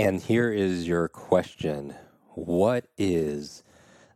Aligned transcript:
And 0.00 0.22
here 0.22 0.50
is 0.50 0.88
your 0.88 1.08
question 1.08 1.94
What 2.30 2.86
is 2.96 3.62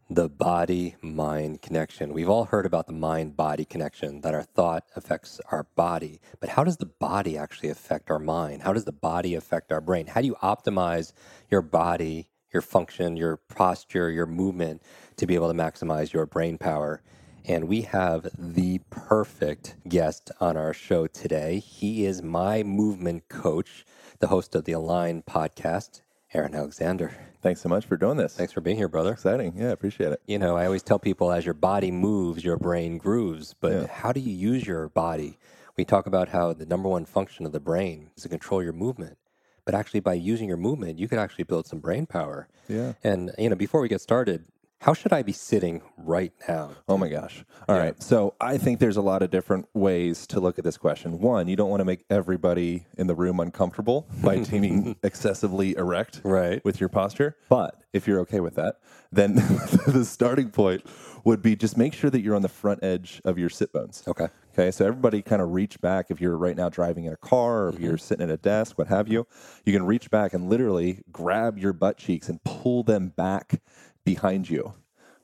the 0.08 0.30
body 0.30 0.96
mind 1.02 1.60
connection? 1.60 2.14
We've 2.14 2.30
all 2.30 2.46
heard 2.46 2.64
about 2.64 2.86
the 2.86 2.94
mind 2.94 3.36
body 3.36 3.66
connection, 3.66 4.22
that 4.22 4.32
our 4.32 4.44
thought 4.44 4.84
affects 4.96 5.42
our 5.52 5.66
body. 5.76 6.22
But 6.40 6.48
how 6.48 6.64
does 6.64 6.78
the 6.78 6.86
body 6.86 7.36
actually 7.36 7.68
affect 7.68 8.10
our 8.10 8.18
mind? 8.18 8.62
How 8.62 8.72
does 8.72 8.86
the 8.86 8.92
body 8.92 9.34
affect 9.34 9.72
our 9.72 9.82
brain? 9.82 10.06
How 10.06 10.22
do 10.22 10.26
you 10.26 10.36
optimize 10.36 11.12
your 11.50 11.60
body, 11.60 12.30
your 12.50 12.62
function, 12.62 13.18
your 13.18 13.36
posture, 13.36 14.10
your 14.10 14.24
movement 14.24 14.82
to 15.18 15.26
be 15.26 15.34
able 15.34 15.48
to 15.52 15.54
maximize 15.54 16.14
your 16.14 16.24
brain 16.24 16.56
power? 16.56 17.02
And 17.44 17.68
we 17.68 17.82
have 17.82 18.26
the 18.38 18.80
perfect 18.88 19.76
guest 19.86 20.30
on 20.40 20.56
our 20.56 20.72
show 20.72 21.08
today. 21.08 21.58
He 21.58 22.06
is 22.06 22.22
my 22.22 22.62
movement 22.62 23.28
coach 23.28 23.84
the 24.24 24.28
host 24.28 24.54
of 24.54 24.64
the 24.64 24.72
Align 24.72 25.22
podcast, 25.22 26.00
Aaron 26.32 26.54
Alexander. 26.54 27.12
Thanks 27.42 27.60
so 27.60 27.68
much 27.68 27.84
for 27.84 27.98
doing 27.98 28.16
this. 28.16 28.34
Thanks 28.34 28.54
for 28.54 28.62
being 28.62 28.78
here, 28.78 28.88
brother. 28.88 29.12
Exciting. 29.12 29.52
Yeah, 29.54 29.68
appreciate 29.68 30.12
it. 30.12 30.22
You 30.26 30.38
know, 30.38 30.56
I 30.56 30.64
always 30.64 30.82
tell 30.82 30.98
people 30.98 31.30
as 31.30 31.44
your 31.44 31.52
body 31.52 31.90
moves, 31.90 32.42
your 32.42 32.56
brain 32.56 32.96
grooves. 32.96 33.54
But 33.60 33.72
Yeah. 33.72 33.86
how 33.86 34.12
do 34.12 34.20
you 34.20 34.32
use 34.32 34.66
your 34.66 34.88
body? 34.88 35.36
We 35.76 35.84
talk 35.84 36.06
about 36.06 36.30
how 36.30 36.54
the 36.54 36.64
number 36.64 36.88
one 36.88 37.04
function 37.04 37.44
of 37.44 37.52
the 37.52 37.60
brain 37.60 38.12
is 38.16 38.22
to 38.22 38.30
control 38.30 38.62
your 38.62 38.72
movement. 38.72 39.18
But 39.66 39.74
actually, 39.74 40.00
by 40.00 40.14
using 40.14 40.48
your 40.48 40.56
movement, 40.56 40.98
you 40.98 41.06
could 41.06 41.18
actually 41.18 41.44
build 41.44 41.66
some 41.66 41.80
brain 41.80 42.06
power. 42.06 42.48
Yeah. 42.66 42.94
And, 43.04 43.30
you 43.36 43.50
know, 43.50 43.56
before 43.56 43.82
we 43.82 43.88
get 43.90 44.00
started, 44.00 44.46
how 44.84 44.92
should 44.92 45.14
I 45.14 45.22
be 45.22 45.32
sitting 45.32 45.80
right 45.96 46.34
now? 46.46 46.72
Oh 46.86 46.98
my 46.98 47.08
gosh. 47.08 47.42
All 47.70 47.78
right. 47.78 48.02
So 48.02 48.34
I 48.38 48.58
think 48.58 48.80
there's 48.80 48.98
a 48.98 49.00
lot 49.00 49.22
of 49.22 49.30
different 49.30 49.66
ways 49.72 50.26
to 50.26 50.40
look 50.40 50.58
at 50.58 50.64
this 50.64 50.76
question. 50.76 51.20
One, 51.20 51.48
you 51.48 51.56
don't 51.56 51.70
want 51.70 51.80
to 51.80 51.86
make 51.86 52.04
everybody 52.10 52.84
in 52.98 53.06
the 53.06 53.14
room 53.14 53.40
uncomfortable 53.40 54.06
by 54.22 54.40
being 54.50 54.94
excessively 55.02 55.74
erect 55.74 56.20
Right. 56.22 56.62
with 56.66 56.80
your 56.80 56.90
posture. 56.90 57.34
But 57.48 57.80
if 57.94 58.06
you're 58.06 58.20
okay 58.20 58.40
with 58.40 58.56
that, 58.56 58.80
then 59.10 59.34
the 59.86 60.04
starting 60.04 60.50
point 60.50 60.84
would 61.24 61.40
be 61.40 61.56
just 61.56 61.78
make 61.78 61.94
sure 61.94 62.10
that 62.10 62.20
you're 62.20 62.36
on 62.36 62.42
the 62.42 62.48
front 62.50 62.84
edge 62.84 63.22
of 63.24 63.38
your 63.38 63.48
sit 63.48 63.72
bones. 63.72 64.02
Okay. 64.06 64.28
Okay, 64.52 64.70
so 64.70 64.86
everybody 64.86 65.22
kind 65.22 65.40
of 65.42 65.52
reach 65.52 65.80
back. 65.80 66.10
If 66.10 66.20
you're 66.20 66.36
right 66.36 66.56
now 66.56 66.68
driving 66.68 67.06
in 67.06 67.12
a 67.12 67.16
car, 67.16 67.64
or 67.64 67.68
if 67.70 67.80
you're 67.80 67.94
mm-hmm. 67.94 67.98
sitting 67.98 68.28
at 68.28 68.32
a 68.32 68.36
desk, 68.36 68.78
what 68.78 68.86
have 68.86 69.08
you, 69.08 69.26
you 69.64 69.72
can 69.72 69.84
reach 69.84 70.10
back 70.10 70.32
and 70.32 70.48
literally 70.48 71.02
grab 71.10 71.58
your 71.58 71.72
butt 71.72 71.96
cheeks 71.96 72.28
and 72.28 72.44
pull 72.44 72.84
them 72.84 73.08
back 73.08 73.60
behind 74.04 74.48
you. 74.48 74.74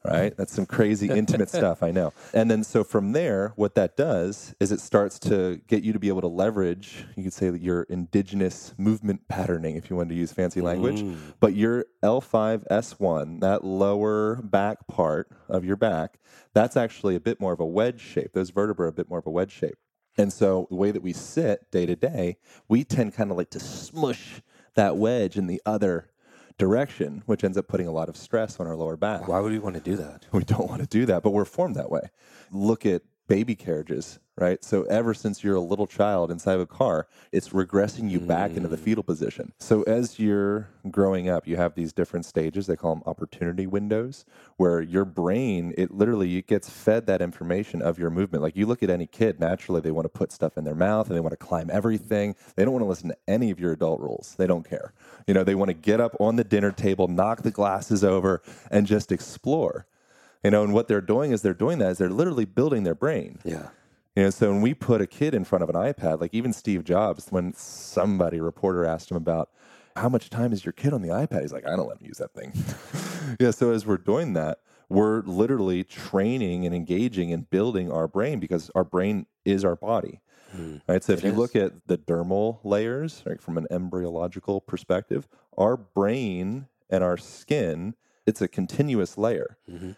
Right? 0.02 0.34
That's 0.34 0.54
some 0.54 0.64
crazy 0.64 1.08
intimate 1.10 1.50
stuff, 1.50 1.82
I 1.82 1.90
know. 1.90 2.14
And 2.32 2.50
then 2.50 2.64
so 2.64 2.82
from 2.84 3.12
there, 3.12 3.52
what 3.56 3.74
that 3.74 3.98
does 3.98 4.54
is 4.58 4.72
it 4.72 4.80
starts 4.80 5.18
to 5.20 5.60
get 5.66 5.82
you 5.82 5.92
to 5.92 5.98
be 5.98 6.08
able 6.08 6.22
to 6.22 6.26
leverage, 6.26 7.04
you 7.16 7.22
could 7.22 7.34
say 7.34 7.50
that 7.50 7.60
your 7.60 7.82
indigenous 7.82 8.72
movement 8.78 9.28
patterning, 9.28 9.76
if 9.76 9.90
you 9.90 9.96
wanted 9.96 10.10
to 10.10 10.14
use 10.14 10.32
fancy 10.32 10.62
language, 10.62 11.02
mm. 11.02 11.18
but 11.38 11.54
your 11.54 11.84
L5S1, 12.02 13.40
that 13.40 13.62
lower 13.62 14.36
back 14.36 14.86
part 14.86 15.28
of 15.50 15.66
your 15.66 15.76
back, 15.76 16.18
that's 16.54 16.78
actually 16.78 17.14
a 17.14 17.20
bit 17.20 17.38
more 17.38 17.52
of 17.52 17.60
a 17.60 17.66
wedge 17.66 18.00
shape. 18.00 18.32
Those 18.32 18.48
vertebrae 18.48 18.86
are 18.86 18.88
a 18.88 18.92
bit 18.92 19.10
more 19.10 19.18
of 19.18 19.26
a 19.26 19.30
wedge 19.30 19.52
shape. 19.52 19.76
And 20.16 20.32
so 20.32 20.66
the 20.70 20.76
way 20.76 20.90
that 20.90 21.02
we 21.02 21.12
sit 21.12 21.70
day 21.70 21.86
to 21.86 21.96
day, 21.96 22.38
we 22.68 22.84
tend 22.84 23.14
kind 23.14 23.30
of 23.30 23.36
like 23.36 23.50
to 23.50 23.60
smush 23.60 24.42
that 24.74 24.96
wedge 24.96 25.36
in 25.36 25.46
the 25.46 25.60
other 25.64 26.10
direction, 26.60 27.22
which 27.24 27.42
ends 27.42 27.56
up 27.56 27.66
putting 27.66 27.88
a 27.88 27.90
lot 27.90 28.08
of 28.10 28.16
stress 28.16 28.60
on 28.60 28.66
our 28.66 28.76
lower 28.76 28.96
back. 28.96 29.26
Why 29.26 29.40
would 29.40 29.50
we 29.50 29.58
want 29.58 29.76
to 29.76 29.80
do 29.80 29.96
that? 29.96 30.26
We 30.30 30.44
don't 30.44 30.68
want 30.68 30.82
to 30.82 30.86
do 30.86 31.06
that, 31.06 31.22
but 31.22 31.30
we're 31.30 31.46
formed 31.46 31.74
that 31.76 31.90
way. 31.90 32.10
Look 32.52 32.84
at 32.84 33.02
baby 33.28 33.56
carriages, 33.56 34.18
right? 34.40 34.64
So 34.64 34.84
ever 34.84 35.12
since 35.12 35.44
you're 35.44 35.54
a 35.54 35.60
little 35.60 35.86
child 35.86 36.30
inside 36.30 36.54
of 36.54 36.60
a 36.60 36.66
car, 36.66 37.06
it's 37.30 37.50
regressing 37.50 38.10
you 38.10 38.18
back 38.18 38.52
into 38.52 38.68
the 38.68 38.76
mm. 38.76 38.80
fetal 38.80 39.04
position. 39.04 39.52
So 39.58 39.82
as 39.82 40.18
you're 40.18 40.68
growing 40.90 41.28
up, 41.28 41.46
you 41.46 41.56
have 41.56 41.74
these 41.74 41.92
different 41.92 42.24
stages. 42.24 42.66
They 42.66 42.76
call 42.76 42.94
them 42.94 43.04
opportunity 43.06 43.66
windows, 43.66 44.24
where 44.56 44.80
your 44.80 45.04
brain, 45.04 45.74
it 45.76 45.90
literally 45.90 46.38
it 46.38 46.46
gets 46.46 46.70
fed 46.70 47.06
that 47.06 47.20
information 47.20 47.82
of 47.82 47.98
your 47.98 48.10
movement. 48.10 48.42
Like 48.42 48.56
you 48.56 48.66
look 48.66 48.82
at 48.82 48.90
any 48.90 49.06
kid, 49.06 49.38
naturally 49.38 49.82
they 49.82 49.90
want 49.90 50.06
to 50.06 50.08
put 50.08 50.32
stuff 50.32 50.56
in 50.56 50.64
their 50.64 50.74
mouth 50.74 51.08
and 51.08 51.16
they 51.16 51.20
want 51.20 51.32
to 51.32 51.36
climb 51.36 51.70
everything. 51.70 52.34
They 52.56 52.64
don't 52.64 52.72
want 52.72 52.82
to 52.82 52.88
listen 52.88 53.10
to 53.10 53.16
any 53.28 53.50
of 53.50 53.60
your 53.60 53.72
adult 53.72 54.00
rules. 54.00 54.34
They 54.38 54.46
don't 54.46 54.68
care. 54.68 54.94
You 55.26 55.34
know, 55.34 55.44
they 55.44 55.54
want 55.54 55.68
to 55.68 55.74
get 55.74 56.00
up 56.00 56.16
on 56.18 56.36
the 56.36 56.44
dinner 56.44 56.72
table, 56.72 57.08
knock 57.08 57.42
the 57.42 57.50
glasses 57.50 58.02
over, 58.02 58.42
and 58.70 58.86
just 58.86 59.12
explore. 59.12 59.86
You 60.42 60.50
know, 60.50 60.64
and 60.64 60.72
what 60.72 60.88
they're 60.88 61.02
doing 61.02 61.32
is 61.32 61.42
they're 61.42 61.52
doing 61.52 61.78
that 61.78 61.90
is 61.90 61.98
they're 61.98 62.08
literally 62.08 62.46
building 62.46 62.84
their 62.84 62.94
brain. 62.94 63.38
Yeah. 63.44 63.68
You 64.20 64.26
know, 64.26 64.30
so 64.30 64.52
when 64.52 64.60
we 64.60 64.74
put 64.74 65.00
a 65.00 65.06
kid 65.06 65.34
in 65.34 65.44
front 65.44 65.62
of 65.62 65.70
an 65.70 65.76
iPad, 65.76 66.20
like 66.20 66.34
even 66.34 66.52
Steve 66.52 66.84
Jobs, 66.84 67.28
when 67.30 67.54
somebody 67.54 68.38
reporter 68.38 68.84
asked 68.84 69.10
him 69.10 69.16
about 69.16 69.48
how 69.96 70.10
much 70.10 70.28
time 70.28 70.52
is 70.52 70.62
your 70.62 70.72
kid 70.72 70.92
on 70.92 71.00
the 71.00 71.08
iPad, 71.08 71.40
he's 71.40 71.54
like, 71.54 71.66
I 71.66 71.74
don't 71.74 71.88
let 71.88 72.02
him 72.02 72.06
use 72.06 72.18
that 72.18 72.34
thing. 72.34 72.52
yeah. 73.40 73.50
So 73.50 73.72
as 73.72 73.86
we're 73.86 73.96
doing 73.96 74.34
that, 74.34 74.58
we're 74.90 75.22
literally 75.22 75.84
training 75.84 76.66
and 76.66 76.74
engaging 76.74 77.32
and 77.32 77.48
building 77.48 77.90
our 77.90 78.06
brain 78.06 78.40
because 78.40 78.70
our 78.74 78.84
brain 78.84 79.24
is 79.46 79.64
our 79.64 79.76
body. 79.76 80.20
Hmm. 80.52 80.76
Right. 80.86 81.02
So 81.02 81.14
if 81.14 81.24
you 81.24 81.30
is. 81.30 81.38
look 81.38 81.56
at 81.56 81.86
the 81.86 81.96
dermal 81.96 82.58
layers, 82.62 83.22
like 83.24 83.40
from 83.40 83.56
an 83.56 83.66
embryological 83.70 84.60
perspective, 84.60 85.28
our 85.56 85.78
brain 85.78 86.66
and 86.90 87.02
our 87.02 87.16
skin, 87.16 87.94
it's 88.26 88.42
a 88.42 88.48
continuous 88.48 89.16
layer 89.16 89.56
mm-hmm. 89.66 89.92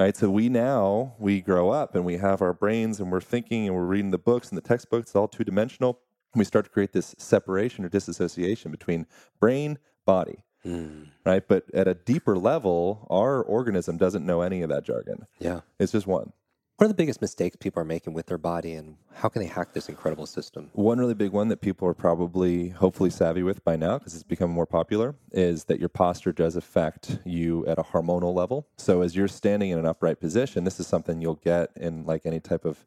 Right? 0.00 0.16
So 0.16 0.30
we 0.30 0.48
now 0.48 1.14
we 1.18 1.40
grow 1.42 1.70
up 1.70 1.94
and 1.94 2.04
we 2.04 2.16
have 2.16 2.40
our 2.40 2.54
brains 2.54 3.00
and 3.00 3.12
we're 3.12 3.20
thinking 3.20 3.66
and 3.66 3.76
we're 3.76 3.84
reading 3.84 4.10
the 4.10 4.18
books 4.18 4.48
and 4.48 4.56
the 4.56 4.62
textbooks 4.62 5.08
it's 5.08 5.16
all 5.16 5.28
two-dimensional. 5.28 6.00
We 6.34 6.44
start 6.44 6.64
to 6.64 6.70
create 6.70 6.92
this 6.92 7.14
separation 7.18 7.84
or 7.84 7.88
disassociation 7.88 8.70
between 8.70 9.06
brain 9.40 9.78
body 10.06 10.44
hmm. 10.62 11.04
right? 11.26 11.46
But 11.46 11.64
at 11.74 11.86
a 11.86 11.94
deeper 11.94 12.38
level 12.38 13.06
our 13.10 13.42
organism 13.42 13.98
doesn't 13.98 14.24
know 14.24 14.40
any 14.40 14.62
of 14.62 14.70
that 14.70 14.84
jargon. 14.84 15.26
Yeah. 15.38 15.60
it's 15.78 15.92
just 15.92 16.06
one 16.06 16.32
What 16.80 16.86
are 16.86 16.88
the 16.88 16.94
biggest 16.94 17.20
mistakes 17.20 17.56
people 17.56 17.82
are 17.82 17.84
making 17.84 18.14
with 18.14 18.24
their 18.24 18.38
body 18.38 18.72
and 18.72 18.96
how 19.12 19.28
can 19.28 19.42
they 19.42 19.48
hack 19.48 19.74
this 19.74 19.90
incredible 19.90 20.24
system? 20.24 20.70
One 20.72 20.96
really 20.96 21.12
big 21.12 21.30
one 21.30 21.48
that 21.48 21.60
people 21.60 21.86
are 21.86 21.92
probably 21.92 22.70
hopefully 22.70 23.10
savvy 23.10 23.42
with 23.42 23.62
by 23.62 23.76
now 23.76 23.98
because 23.98 24.14
it's 24.14 24.22
become 24.22 24.50
more 24.50 24.64
popular 24.64 25.14
is 25.30 25.64
that 25.64 25.78
your 25.78 25.90
posture 25.90 26.32
does 26.32 26.56
affect 26.56 27.18
you 27.26 27.66
at 27.66 27.78
a 27.78 27.82
hormonal 27.82 28.34
level. 28.34 28.66
So 28.78 29.02
as 29.02 29.14
you're 29.14 29.28
standing 29.28 29.68
in 29.68 29.78
an 29.78 29.84
upright 29.84 30.20
position, 30.20 30.64
this 30.64 30.80
is 30.80 30.86
something 30.86 31.20
you'll 31.20 31.34
get 31.34 31.68
in 31.76 32.06
like 32.06 32.24
any 32.24 32.40
type 32.40 32.64
of, 32.64 32.86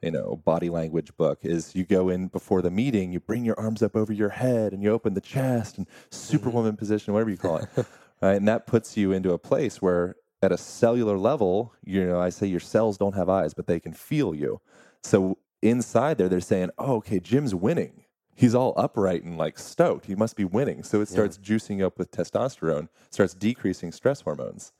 you 0.00 0.10
know, 0.10 0.40
body 0.42 0.70
language 0.70 1.14
book 1.18 1.40
is 1.42 1.74
you 1.74 1.84
go 1.84 2.08
in 2.08 2.28
before 2.28 2.62
the 2.62 2.70
meeting, 2.70 3.12
you 3.12 3.20
bring 3.20 3.44
your 3.44 3.60
arms 3.60 3.82
up 3.82 3.94
over 3.94 4.14
your 4.14 4.30
head 4.30 4.72
and 4.72 4.82
you 4.82 4.90
open 4.90 5.12
the 5.12 5.20
chest 5.20 5.76
and 5.76 5.86
mm-hmm. 5.86 6.06
superwoman 6.10 6.78
position, 6.78 7.12
whatever 7.12 7.28
you 7.28 7.36
call 7.36 7.58
it. 7.58 7.68
right? 8.22 8.36
And 8.36 8.48
that 8.48 8.66
puts 8.66 8.96
you 8.96 9.12
into 9.12 9.32
a 9.32 9.38
place 9.38 9.82
where 9.82 10.16
at 10.44 10.52
a 10.52 10.58
cellular 10.58 11.18
level, 11.18 11.72
you 11.84 12.04
know, 12.04 12.20
I 12.20 12.28
say 12.28 12.46
your 12.46 12.60
cells 12.60 12.98
don't 12.98 13.14
have 13.14 13.28
eyes, 13.28 13.54
but 13.54 13.66
they 13.66 13.80
can 13.80 13.92
feel 13.92 14.34
you. 14.34 14.60
So 15.02 15.38
inside 15.62 16.18
there, 16.18 16.28
they're 16.28 16.40
saying, 16.40 16.70
oh, 16.78 16.96
okay, 16.96 17.18
Jim's 17.18 17.54
winning. 17.54 18.04
He's 18.36 18.54
all 18.54 18.74
upright 18.76 19.22
and 19.22 19.38
like 19.38 19.58
stoked. 19.58 20.06
He 20.06 20.14
must 20.16 20.36
be 20.36 20.44
winning. 20.44 20.82
So 20.82 21.00
it 21.00 21.08
starts 21.08 21.38
juicing 21.38 21.84
up 21.84 21.98
with 21.98 22.10
testosterone, 22.10 22.88
starts 23.10 23.34
decreasing 23.34 23.92
stress 23.92 24.20
hormones. 24.20 24.72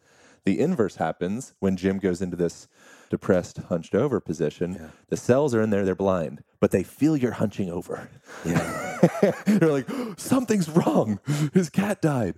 The 0.45 0.61
inverse 0.61 0.97
happens 0.97 1.55
when 1.61 1.77
Jim 1.77 1.99
goes 1.99 2.21
into 2.21 2.37
this 2.37 2.69
depressed, 3.09 3.59
hunched 3.69 3.95
over 3.95 4.21
position. 4.21 4.91
The 5.09 5.17
cells 5.17 5.55
are 5.55 5.63
in 5.63 5.71
there, 5.71 5.85
they're 5.85 5.95
blind, 5.95 6.43
but 6.61 6.71
they 6.71 6.83
feel 6.83 7.17
you're 7.17 7.33
hunching 7.33 7.71
over. 7.71 8.11
Yeah. 8.45 8.99
They're 9.47 9.71
like, 9.71 9.89
something's 10.17 10.69
wrong. 10.69 11.21
His 11.53 11.69
cat 11.71 12.01
died. 12.03 12.37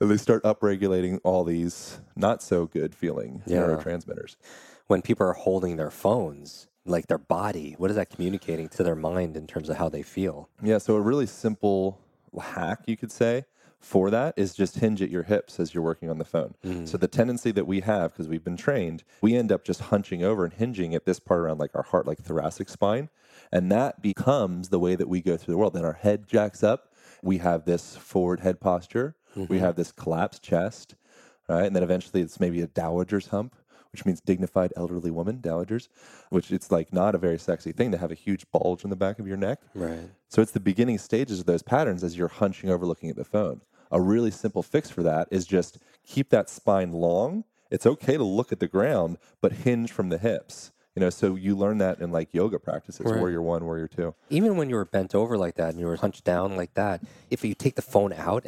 And 0.00 0.10
they 0.10 0.16
start 0.16 0.42
upregulating 0.44 1.20
all 1.24 1.44
these 1.44 2.00
not 2.16 2.42
so 2.42 2.66
good 2.66 2.94
feeling 2.94 3.42
Yeah. 3.46 3.58
neurotransmitters. 3.62 4.36
when 4.86 5.02
people 5.02 5.26
are 5.26 5.32
holding 5.34 5.76
their 5.76 5.90
phones, 5.90 6.68
like 6.84 7.06
their 7.08 7.18
body, 7.18 7.74
what 7.78 7.90
is 7.90 7.96
that 7.96 8.08
communicating 8.10 8.68
to 8.70 8.82
their 8.82 8.94
mind 8.94 9.36
in 9.36 9.46
terms 9.46 9.68
of 9.68 9.76
how 9.76 9.88
they 9.88 10.02
feel? 10.02 10.48
Yeah, 10.62 10.78
so 10.78 10.94
a 10.96 11.00
really 11.00 11.26
simple 11.26 11.98
hack, 12.40 12.80
you 12.86 12.96
could 12.96 13.10
say, 13.12 13.44
for 13.86 14.10
that 14.10 14.34
is 14.36 14.52
just 14.52 14.80
hinge 14.80 15.00
at 15.00 15.10
your 15.10 15.22
hips 15.22 15.60
as 15.60 15.72
you're 15.72 15.82
working 15.82 16.10
on 16.10 16.18
the 16.18 16.24
phone. 16.24 16.54
Mm. 16.64 16.88
So 16.88 16.98
the 16.98 17.06
tendency 17.06 17.52
that 17.52 17.68
we 17.68 17.80
have, 17.80 18.12
because 18.12 18.26
we've 18.26 18.42
been 18.42 18.56
trained, 18.56 19.04
we 19.20 19.36
end 19.36 19.52
up 19.52 19.64
just 19.64 19.80
hunching 19.80 20.24
over 20.24 20.44
and 20.44 20.52
hinging 20.52 20.92
at 20.92 21.04
this 21.04 21.20
part 21.20 21.40
around 21.40 21.60
like 21.60 21.70
our 21.72 21.84
heart, 21.84 22.04
like 22.04 22.18
thoracic 22.18 22.68
spine. 22.68 23.10
And 23.52 23.70
that 23.70 24.02
becomes 24.02 24.70
the 24.70 24.80
way 24.80 24.96
that 24.96 25.08
we 25.08 25.22
go 25.22 25.36
through 25.36 25.54
the 25.54 25.58
world. 25.58 25.74
Then 25.74 25.84
our 25.84 25.92
head 25.92 26.26
jacks 26.26 26.64
up. 26.64 26.92
We 27.22 27.38
have 27.38 27.64
this 27.64 27.96
forward 27.96 28.40
head 28.40 28.60
posture. 28.60 29.14
We 29.36 29.44
mm-hmm. 29.44 29.58
have 29.58 29.76
this 29.76 29.92
collapsed 29.92 30.42
chest, 30.42 30.96
right? 31.48 31.66
And 31.66 31.76
then 31.76 31.84
eventually 31.84 32.22
it's 32.22 32.40
maybe 32.40 32.62
a 32.62 32.66
dowager's 32.66 33.28
hump, 33.28 33.54
which 33.92 34.04
means 34.04 34.20
dignified 34.20 34.72
elderly 34.76 35.12
woman, 35.12 35.38
dowagers, 35.38 35.86
which 36.30 36.50
it's 36.50 36.72
like 36.72 36.92
not 36.92 37.14
a 37.14 37.18
very 37.18 37.38
sexy 37.38 37.70
thing 37.70 37.92
to 37.92 37.98
have 37.98 38.10
a 38.10 38.14
huge 38.14 38.50
bulge 38.50 38.82
in 38.82 38.90
the 38.90 38.96
back 38.96 39.20
of 39.20 39.28
your 39.28 39.36
neck. 39.36 39.60
Right. 39.74 40.10
So 40.28 40.42
it's 40.42 40.52
the 40.52 40.58
beginning 40.60 40.98
stages 40.98 41.38
of 41.38 41.46
those 41.46 41.62
patterns 41.62 42.02
as 42.02 42.18
you're 42.18 42.26
hunching 42.26 42.68
over 42.68 42.84
looking 42.84 43.10
at 43.10 43.16
the 43.16 43.24
phone. 43.24 43.60
A 43.90 44.00
really 44.00 44.30
simple 44.30 44.62
fix 44.62 44.90
for 44.90 45.02
that 45.02 45.28
is 45.30 45.46
just 45.46 45.78
keep 46.04 46.30
that 46.30 46.48
spine 46.48 46.92
long. 46.92 47.44
It's 47.70 47.86
okay 47.86 48.16
to 48.16 48.24
look 48.24 48.52
at 48.52 48.60
the 48.60 48.68
ground, 48.68 49.18
but 49.40 49.52
hinge 49.52 49.92
from 49.92 50.08
the 50.08 50.18
hips. 50.18 50.72
You 50.94 51.00
know, 51.00 51.10
so 51.10 51.34
you 51.34 51.56
learn 51.56 51.78
that 51.78 52.00
in 52.00 52.10
like 52.10 52.32
yoga 52.32 52.58
practices, 52.58 53.06
Right. 53.06 53.18
warrior 53.18 53.42
one, 53.42 53.64
warrior 53.64 53.86
two. 53.86 54.14
Even 54.30 54.56
when 54.56 54.70
you 54.70 54.76
were 54.76 54.86
bent 54.86 55.14
over 55.14 55.36
like 55.36 55.56
that 55.56 55.70
and 55.70 55.80
you 55.80 55.86
were 55.86 55.96
hunched 55.96 56.24
down 56.24 56.56
like 56.56 56.72
that, 56.74 57.02
if 57.30 57.44
you 57.44 57.54
take 57.54 57.74
the 57.74 57.82
phone 57.82 58.14
out 58.14 58.46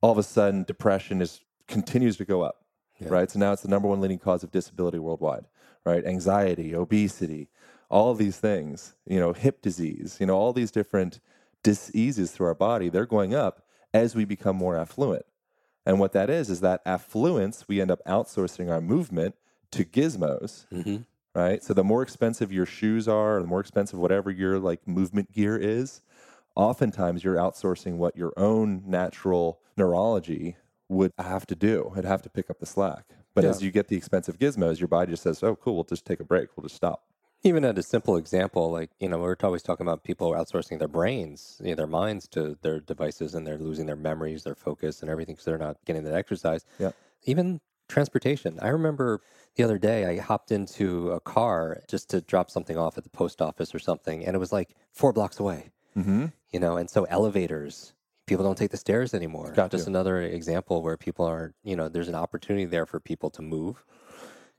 All 0.00 0.12
of 0.12 0.18
a 0.18 0.22
sudden, 0.22 0.64
depression 0.64 1.22
is 1.22 1.40
continues 1.68 2.16
to 2.16 2.24
go 2.24 2.42
up, 2.42 2.64
right? 3.00 3.30
So 3.30 3.38
now 3.38 3.52
it's 3.52 3.62
the 3.62 3.68
number 3.68 3.88
one 3.88 4.00
leading 4.00 4.18
cause 4.18 4.42
of 4.42 4.50
disability 4.50 4.98
worldwide, 4.98 5.46
right? 5.84 6.04
Anxiety, 6.04 6.74
obesity, 6.74 7.48
all 7.88 8.10
of 8.10 8.18
these 8.18 8.36
things, 8.38 8.94
you 9.06 9.18
know, 9.18 9.32
hip 9.32 9.62
disease, 9.62 10.16
you 10.20 10.26
know, 10.26 10.36
all 10.36 10.52
these 10.52 10.70
different 10.70 11.20
diseases 11.62 12.32
through 12.32 12.46
our 12.46 12.54
body, 12.54 12.88
they're 12.88 13.06
going 13.06 13.34
up 13.34 13.64
as 13.94 14.14
we 14.14 14.24
become 14.24 14.56
more 14.56 14.76
affluent. 14.76 15.24
And 15.84 16.00
what 16.00 16.12
that 16.12 16.30
is, 16.30 16.50
is 16.50 16.60
that 16.60 16.82
affluence, 16.84 17.66
we 17.68 17.80
end 17.80 17.90
up 17.90 18.00
outsourcing 18.06 18.70
our 18.70 18.80
movement 18.80 19.36
to 19.72 19.84
gizmos, 19.84 20.66
mm-hmm. 20.72 20.98
right? 21.34 21.62
So 21.62 21.74
the 21.74 21.84
more 21.84 22.02
expensive 22.02 22.52
your 22.52 22.66
shoes 22.66 23.08
are, 23.08 23.38
or 23.38 23.42
the 23.42 23.48
more 23.48 23.60
expensive 23.60 23.98
whatever 23.98 24.30
your 24.30 24.58
like 24.58 24.86
movement 24.86 25.32
gear 25.32 25.56
is, 25.56 26.02
oftentimes 26.54 27.24
you're 27.24 27.36
outsourcing 27.36 27.96
what 27.96 28.16
your 28.16 28.32
own 28.36 28.82
natural 28.86 29.60
neurology 29.76 30.56
would 30.88 31.12
have 31.18 31.46
to 31.46 31.54
do. 31.54 31.90
It'd 31.92 32.04
have 32.04 32.22
to 32.22 32.30
pick 32.30 32.50
up 32.50 32.58
the 32.58 32.66
slack. 32.66 33.04
But 33.34 33.44
as 33.44 33.62
you 33.62 33.70
get 33.70 33.88
the 33.88 33.96
expensive 33.96 34.38
gizmos, 34.38 34.78
your 34.80 34.88
body 34.88 35.10
just 35.10 35.22
says, 35.22 35.42
"Oh, 35.42 35.56
cool, 35.56 35.74
we'll 35.74 35.84
just 35.84 36.06
take 36.06 36.20
a 36.20 36.24
break. 36.24 36.56
We'll 36.56 36.64
just 36.64 36.76
stop." 36.76 37.04
Even 37.42 37.66
at 37.66 37.76
a 37.76 37.82
simple 37.82 38.16
example, 38.16 38.72
like, 38.72 38.90
you 38.98 39.10
know, 39.10 39.18
we're 39.18 39.36
always 39.42 39.62
talking 39.62 39.86
about 39.86 40.02
people 40.02 40.32
outsourcing 40.32 40.78
their 40.78 40.88
brains, 40.88 41.60
you 41.62 41.70
know, 41.70 41.76
their 41.76 41.86
minds 41.86 42.26
to 42.28 42.56
their 42.62 42.80
devices 42.80 43.34
and 43.34 43.46
they're 43.46 43.58
losing 43.58 43.84
their 43.84 43.94
memories, 43.94 44.42
their 44.42 44.54
focus, 44.54 45.02
and 45.02 45.10
everything 45.10 45.34
because 45.34 45.44
they're 45.44 45.58
not 45.58 45.76
getting 45.84 46.02
that 46.04 46.14
exercise. 46.14 46.64
Yeah. 46.78 46.92
Even 47.24 47.60
transportation. 47.88 48.58
I 48.60 48.68
remember 48.68 49.20
the 49.54 49.62
other 49.64 49.78
day 49.78 50.06
I 50.06 50.18
hopped 50.18 50.52
into 50.52 51.10
a 51.12 51.20
car 51.20 51.82
just 51.88 52.10
to 52.10 52.20
drop 52.20 52.50
something 52.50 52.76
off 52.76 52.98
at 52.98 53.04
the 53.04 53.10
post 53.10 53.40
office 53.40 53.74
or 53.74 53.78
something, 53.78 54.24
and 54.24 54.34
it 54.34 54.38
was 54.38 54.52
like 54.52 54.74
four 54.92 55.12
blocks 55.12 55.38
away, 55.40 55.70
Mm-hmm. 55.96 56.26
you 56.50 56.60
know, 56.60 56.76
and 56.76 56.90
so 56.90 57.04
elevators. 57.04 57.92
People 58.26 58.44
don't 58.44 58.58
take 58.58 58.72
the 58.72 58.76
stairs 58.76 59.14
anymore. 59.14 59.52
Got 59.52 59.70
Just 59.70 59.84
to. 59.84 59.90
another 59.90 60.20
example 60.20 60.82
where 60.82 60.96
people 60.96 61.24
are, 61.24 61.54
you 61.62 61.76
know, 61.76 61.88
there's 61.88 62.08
an 62.08 62.16
opportunity 62.16 62.64
there 62.64 62.84
for 62.84 62.98
people 62.98 63.30
to 63.30 63.40
move. 63.42 63.84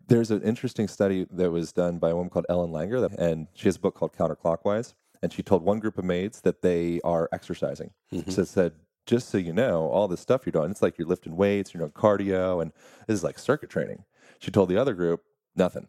There's 0.08 0.32
an 0.32 0.42
interesting 0.42 0.88
study 0.88 1.28
that 1.32 1.52
was 1.52 1.74
done 1.74 1.98
by 2.00 2.12
a 2.12 2.16
woman 2.16 2.30
called 2.30 2.46
Ellen 2.48 2.72
Langer, 2.72 3.02
that- 3.08 3.20
and 3.20 3.48
she 3.54 3.66
has 3.68 3.76
a 3.76 3.80
book 3.80 3.94
called 3.96 4.14
Counterclockwise. 4.14 4.94
And 5.22 5.34
she 5.34 5.42
told 5.44 5.64
one 5.64 5.80
group 5.80 5.98
of 5.98 6.06
maids 6.06 6.42
that 6.42 6.62
they 6.62 7.02
are 7.04 7.28
exercising. 7.34 7.92
So 8.30 8.44
it 8.44 8.48
said, 8.48 8.74
just 9.08 9.30
so 9.30 9.38
you 9.38 9.54
know, 9.54 9.88
all 9.88 10.08
this 10.08 10.20
stuff 10.20 10.46
you're 10.46 10.52
doing, 10.52 10.70
it's 10.70 10.82
like 10.82 10.98
you're 10.98 11.08
lifting 11.08 11.36
weights, 11.36 11.74
you're 11.74 11.80
doing 11.80 11.92
cardio, 11.92 12.62
and 12.62 12.72
this 13.08 13.16
is 13.16 13.24
like 13.24 13.40
circuit 13.40 13.70
training. 13.70 14.04
She 14.38 14.52
told 14.52 14.70
the 14.70 14.78
other 14.78 14.94
group, 14.94 15.24
nothing. 15.56 15.88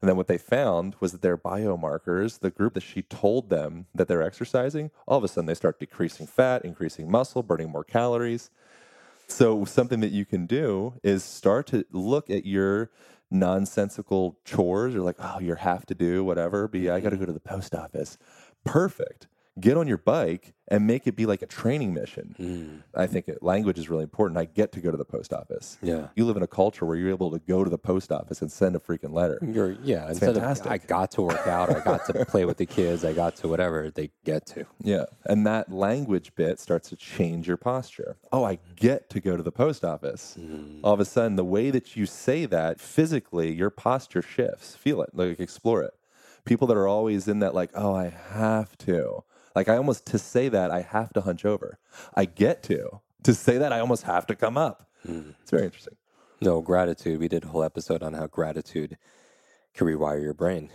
And 0.00 0.08
then 0.08 0.16
what 0.16 0.26
they 0.26 0.38
found 0.38 0.96
was 1.00 1.12
that 1.12 1.22
their 1.22 1.38
biomarkers, 1.38 2.40
the 2.40 2.50
group 2.50 2.74
that 2.74 2.82
she 2.82 3.02
told 3.02 3.48
them 3.48 3.86
that 3.94 4.08
they're 4.08 4.22
exercising, 4.22 4.90
all 5.06 5.18
of 5.18 5.24
a 5.24 5.28
sudden 5.28 5.46
they 5.46 5.54
start 5.54 5.78
decreasing 5.78 6.26
fat, 6.26 6.64
increasing 6.64 7.10
muscle, 7.10 7.42
burning 7.42 7.70
more 7.70 7.84
calories. 7.84 8.50
So 9.28 9.64
something 9.64 10.00
that 10.00 10.12
you 10.12 10.26
can 10.26 10.46
do 10.46 10.94
is 11.02 11.24
start 11.24 11.66
to 11.68 11.86
look 11.90 12.28
at 12.28 12.44
your 12.44 12.90
nonsensical 13.30 14.38
chores 14.44 14.94
or 14.94 15.00
like, 15.00 15.16
oh, 15.18 15.40
you 15.40 15.54
have 15.54 15.86
to 15.86 15.94
do 15.94 16.22
whatever. 16.22 16.68
be 16.68 16.90
I 16.90 17.00
got 17.00 17.10
to 17.10 17.16
mm-hmm. 17.16 17.22
go 17.22 17.26
to 17.26 17.32
the 17.32 17.40
post 17.40 17.74
office. 17.74 18.18
Perfect. 18.64 19.26
Get 19.60 19.76
on 19.76 19.86
your 19.86 19.98
bike 19.98 20.54
and 20.68 20.86
make 20.86 21.06
it 21.06 21.14
be 21.14 21.26
like 21.26 21.42
a 21.42 21.46
training 21.46 21.94
mission. 21.94 22.34
Mm. 22.40 22.82
I 22.98 23.06
think 23.06 23.28
it, 23.28 23.42
language 23.42 23.78
is 23.78 23.88
really 23.88 24.02
important. 24.02 24.38
I 24.38 24.46
get 24.46 24.72
to 24.72 24.80
go 24.80 24.90
to 24.90 24.96
the 24.96 25.04
post 25.04 25.32
office. 25.32 25.78
Yeah. 25.80 26.08
You 26.16 26.24
live 26.24 26.36
in 26.36 26.42
a 26.42 26.48
culture 26.48 26.84
where 26.84 26.96
you're 26.96 27.10
able 27.10 27.30
to 27.30 27.38
go 27.38 27.62
to 27.62 27.70
the 27.70 27.78
post 27.78 28.10
office 28.10 28.42
and 28.42 28.50
send 28.50 28.74
a 28.74 28.80
freaking 28.80 29.12
letter. 29.12 29.38
You're 29.42 29.76
yeah. 29.82 30.08
instead 30.08 30.34
fantastic. 30.34 30.66
of 30.66 30.72
I 30.72 30.78
got 30.78 31.10
to 31.12 31.22
work 31.22 31.46
out, 31.46 31.70
I 31.70 31.80
got 31.80 32.04
to 32.06 32.24
play 32.28 32.44
with 32.44 32.56
the 32.56 32.66
kids, 32.66 33.04
I 33.04 33.12
got 33.12 33.36
to 33.36 33.48
whatever 33.48 33.90
they 33.90 34.10
get 34.24 34.46
to. 34.46 34.66
Yeah. 34.80 35.04
And 35.24 35.46
that 35.46 35.70
language 35.70 36.34
bit 36.34 36.58
starts 36.58 36.88
to 36.88 36.96
change 36.96 37.46
your 37.46 37.56
posture. 37.56 38.16
Oh, 38.32 38.44
I 38.44 38.58
get 38.76 39.10
to 39.10 39.20
go 39.20 39.36
to 39.36 39.42
the 39.42 39.52
post 39.52 39.84
office. 39.84 40.36
Mm. 40.38 40.80
All 40.82 40.94
of 40.94 41.00
a 41.00 41.04
sudden, 41.04 41.36
the 41.36 41.44
way 41.44 41.70
that 41.70 41.94
you 41.94 42.06
say 42.06 42.46
that 42.46 42.80
physically, 42.80 43.52
your 43.52 43.70
posture 43.70 44.22
shifts. 44.22 44.74
Feel 44.74 45.02
it, 45.02 45.10
like 45.12 45.38
explore 45.38 45.82
it. 45.82 45.94
People 46.44 46.66
that 46.66 46.76
are 46.76 46.88
always 46.88 47.28
in 47.28 47.38
that, 47.38 47.54
like, 47.54 47.70
oh, 47.74 47.94
I 47.94 48.08
have 48.08 48.76
to. 48.78 49.24
Like, 49.54 49.68
I 49.68 49.76
almost, 49.76 50.06
to 50.06 50.18
say 50.18 50.48
that, 50.48 50.70
I 50.70 50.80
have 50.82 51.12
to 51.12 51.20
hunch 51.20 51.44
over. 51.44 51.78
I 52.14 52.24
get 52.24 52.62
to. 52.64 53.00
To 53.22 53.34
say 53.34 53.58
that, 53.58 53.72
I 53.72 53.80
almost 53.80 54.02
have 54.04 54.26
to 54.26 54.34
come 54.34 54.58
up. 54.58 54.88
Hmm. 55.06 55.30
It's 55.42 55.50
very 55.50 55.64
interesting. 55.64 55.94
No 56.40 56.60
gratitude. 56.60 57.20
We 57.20 57.28
did 57.28 57.44
a 57.44 57.48
whole 57.48 57.62
episode 57.62 58.02
on 58.02 58.14
how 58.14 58.26
gratitude 58.26 58.98
can 59.74 59.86
rewire 59.86 60.20
your 60.22 60.34
brain. 60.34 60.70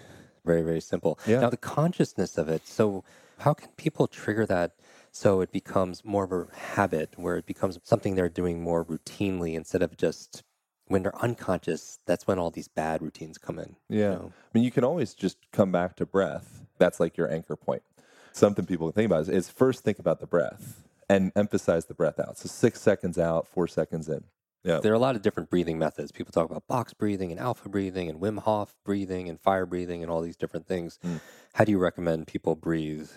Very 0.46 0.62
very 0.62 0.80
simple. 0.82 1.20
Yeah. 1.28 1.42
Now 1.42 1.50
the 1.50 1.58
consciousness 1.58 2.38
of 2.38 2.48
it. 2.50 2.66
So 2.68 3.04
how 3.40 3.54
can 3.54 3.70
people 3.78 4.08
trigger 4.08 4.46
that 4.48 4.72
so 5.12 5.42
it 5.42 5.52
becomes 5.52 6.06
more 6.06 6.24
of 6.24 6.32
a 6.32 6.48
habit, 6.76 7.14
where 7.18 7.36
it 7.38 7.46
becomes 7.46 7.78
something 7.84 8.16
they're 8.16 8.30
doing 8.30 8.62
more 8.64 8.86
routinely 8.86 9.54
instead 9.56 9.82
of 9.82 9.98
just 9.98 10.44
when 10.88 11.04
they're 11.04 11.22
unconscious. 11.22 12.00
That's 12.06 12.26
when 12.26 12.40
all 12.40 12.50
these 12.52 12.68
bad 12.68 13.02
routines 13.02 13.38
come 13.38 13.60
in. 13.60 13.76
you 13.90 14.00
Yeah. 14.00 14.10
know? 14.12 14.32
I 14.36 14.50
mean, 14.54 14.64
you 14.64 14.72
can 14.72 14.84
always 14.84 15.14
just 15.14 15.38
come 15.52 15.72
back 15.72 15.96
to 15.98 16.06
breath. 16.06 16.66
That's 16.78 17.00
like 17.00 17.18
your 17.18 17.32
anchor 17.32 17.56
point. 17.56 17.84
Something 18.32 18.66
people 18.66 18.88
can 18.88 18.94
think 18.96 19.06
about 19.08 19.22
is, 19.22 19.30
is 19.30 19.50
first 19.50 19.84
think 19.84 20.00
about 20.00 20.20
the 20.20 20.28
breath 20.28 20.84
and 21.10 21.32
emphasize 21.36 21.86
the 21.86 21.94
breath 21.94 22.20
out. 22.20 22.38
So 22.38 22.48
six 22.48 22.82
seconds 22.82 23.18
out, 23.18 23.48
four 23.48 23.68
seconds 23.68 24.08
in. 24.08 24.24
Yeah. 24.64 24.80
There 24.80 24.92
are 24.92 24.96
a 24.96 25.00
lot 25.00 25.16
of 25.16 25.22
different 25.22 25.50
breathing 25.50 25.80
methods. 25.80 26.12
People 26.12 26.32
talk 26.32 26.50
about 26.50 26.68
box 26.68 26.94
breathing 26.94 27.32
and 27.32 27.40
alpha 27.40 27.70
breathing 27.70 28.10
and 28.10 28.20
Wim 28.20 28.40
Hof 28.40 28.76
breathing 28.84 29.30
and 29.30 29.40
fire 29.40 29.66
breathing 29.66 30.04
and 30.04 30.12
all 30.12 30.22
these 30.22 30.36
different 30.36 30.68
things. 30.68 31.00
Hmm. 31.02 31.18
How 31.54 31.64
do 31.64 31.72
you 31.72 31.80
recommend 31.80 32.28
people 32.28 32.56
breathe 32.56 33.10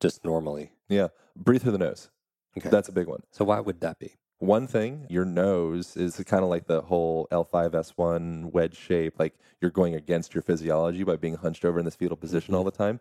just 0.00 0.24
normally? 0.24 0.72
Yeah. 0.88 1.08
Breathe 1.36 1.62
through 1.62 1.72
the 1.72 1.78
nose. 1.78 2.08
Okay. 2.56 2.68
That's 2.68 2.88
a 2.88 2.92
big 2.92 3.06
one. 3.06 3.22
so 3.30 3.44
why 3.44 3.60
would 3.60 3.80
that 3.80 3.98
be? 3.98 4.14
One 4.38 4.66
thing, 4.66 5.06
your 5.10 5.26
nose 5.26 5.98
is 5.98 6.16
kind 6.26 6.42
of 6.42 6.48
like 6.48 6.66
the 6.66 6.80
whole 6.80 7.28
L5S1 7.30 8.50
wedge 8.52 8.74
shape, 8.74 9.18
like 9.18 9.34
you're 9.60 9.70
going 9.70 9.94
against 9.94 10.34
your 10.34 10.40
physiology 10.40 11.04
by 11.04 11.16
being 11.16 11.34
hunched 11.34 11.62
over 11.66 11.78
in 11.78 11.84
this 11.84 11.94
fetal 11.94 12.16
position 12.16 12.54
all 12.54 12.64
the 12.64 12.70
time. 12.70 13.00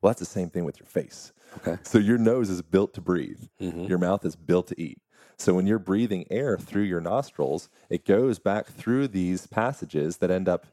Well, 0.00 0.10
that's 0.10 0.20
the 0.20 0.26
same 0.26 0.50
thing 0.50 0.64
with 0.64 0.78
your 0.78 0.86
face. 0.86 1.32
Okay. 1.58 1.78
So 1.82 1.98
your 1.98 2.18
nose 2.18 2.48
is 2.48 2.62
built 2.62 2.94
to 2.94 3.00
breathe. 3.00 3.42
Mm-hmm. 3.60 3.84
Your 3.84 3.98
mouth 3.98 4.24
is 4.24 4.36
built 4.36 4.68
to 4.68 4.80
eat. 4.80 4.98
So 5.36 5.54
when 5.54 5.66
you're 5.66 5.78
breathing 5.78 6.26
air 6.30 6.58
through 6.58 6.82
your 6.82 7.00
nostrils, 7.00 7.68
it 7.88 8.04
goes 8.04 8.38
back 8.38 8.66
through 8.66 9.08
these 9.08 9.46
passages 9.46 10.18
that 10.18 10.30
end 10.30 10.48
up 10.48 10.66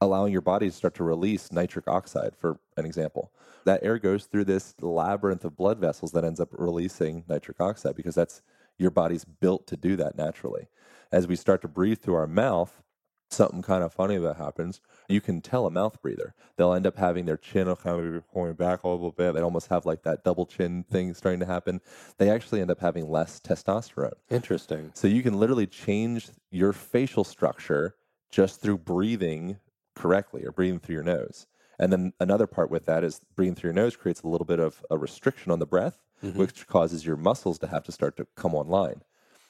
allowing 0.00 0.32
your 0.32 0.42
body 0.42 0.68
to 0.68 0.74
start 0.74 0.94
to 0.94 1.04
release 1.04 1.52
nitric 1.52 1.88
oxide, 1.88 2.34
for 2.36 2.58
an 2.76 2.84
example. 2.84 3.32
That 3.64 3.82
air 3.82 3.98
goes 3.98 4.26
through 4.26 4.44
this 4.44 4.74
labyrinth 4.80 5.44
of 5.44 5.56
blood 5.56 5.78
vessels 5.78 6.12
that 6.12 6.24
ends 6.24 6.40
up 6.40 6.48
releasing 6.52 7.24
nitric 7.28 7.60
oxide 7.60 7.96
because 7.96 8.14
that's 8.14 8.42
your 8.78 8.90
body's 8.90 9.24
built 9.24 9.66
to 9.68 9.76
do 9.76 9.96
that 9.96 10.16
naturally. 10.16 10.68
As 11.10 11.26
we 11.26 11.36
start 11.36 11.62
to 11.62 11.68
breathe 11.68 11.98
through 11.98 12.14
our 12.14 12.26
mouth, 12.26 12.82
something 13.30 13.62
kind 13.62 13.84
of 13.84 13.92
funny 13.92 14.16
that 14.16 14.36
happens, 14.36 14.80
you 15.08 15.20
can 15.20 15.40
tell 15.40 15.66
a 15.66 15.70
mouth 15.70 16.00
breather. 16.00 16.34
They'll 16.56 16.72
end 16.72 16.86
up 16.86 16.96
having 16.96 17.26
their 17.26 17.36
chin 17.36 17.74
kind 17.76 18.16
of 18.16 18.24
going 18.32 18.54
back 18.54 18.82
a 18.82 18.88
little 18.88 19.12
bit. 19.12 19.34
They 19.34 19.40
almost 19.40 19.68
have 19.68 19.86
like 19.86 20.02
that 20.02 20.24
double 20.24 20.46
chin 20.46 20.84
thing 20.84 21.14
starting 21.14 21.40
to 21.40 21.46
happen. 21.46 21.80
They 22.18 22.30
actually 22.30 22.60
end 22.60 22.70
up 22.70 22.80
having 22.80 23.08
less 23.10 23.40
testosterone. 23.40 24.14
Interesting. 24.30 24.90
So 24.94 25.08
you 25.08 25.22
can 25.22 25.38
literally 25.38 25.66
change 25.66 26.28
your 26.50 26.72
facial 26.72 27.24
structure 27.24 27.94
just 28.30 28.60
through 28.60 28.78
breathing 28.78 29.58
correctly 29.94 30.44
or 30.44 30.52
breathing 30.52 30.78
through 30.78 30.94
your 30.94 31.04
nose. 31.04 31.46
And 31.78 31.92
then 31.92 32.12
another 32.18 32.46
part 32.46 32.70
with 32.70 32.86
that 32.86 33.04
is 33.04 33.20
breathing 33.36 33.54
through 33.54 33.68
your 33.68 33.74
nose 33.74 33.96
creates 33.96 34.22
a 34.22 34.28
little 34.28 34.44
bit 34.44 34.58
of 34.58 34.84
a 34.90 34.98
restriction 34.98 35.52
on 35.52 35.58
the 35.58 35.66
breath, 35.66 36.00
mm-hmm. 36.24 36.38
which 36.38 36.66
causes 36.66 37.06
your 37.06 37.16
muscles 37.16 37.58
to 37.60 37.68
have 37.68 37.84
to 37.84 37.92
start 37.92 38.16
to 38.16 38.26
come 38.34 38.54
online. 38.54 39.02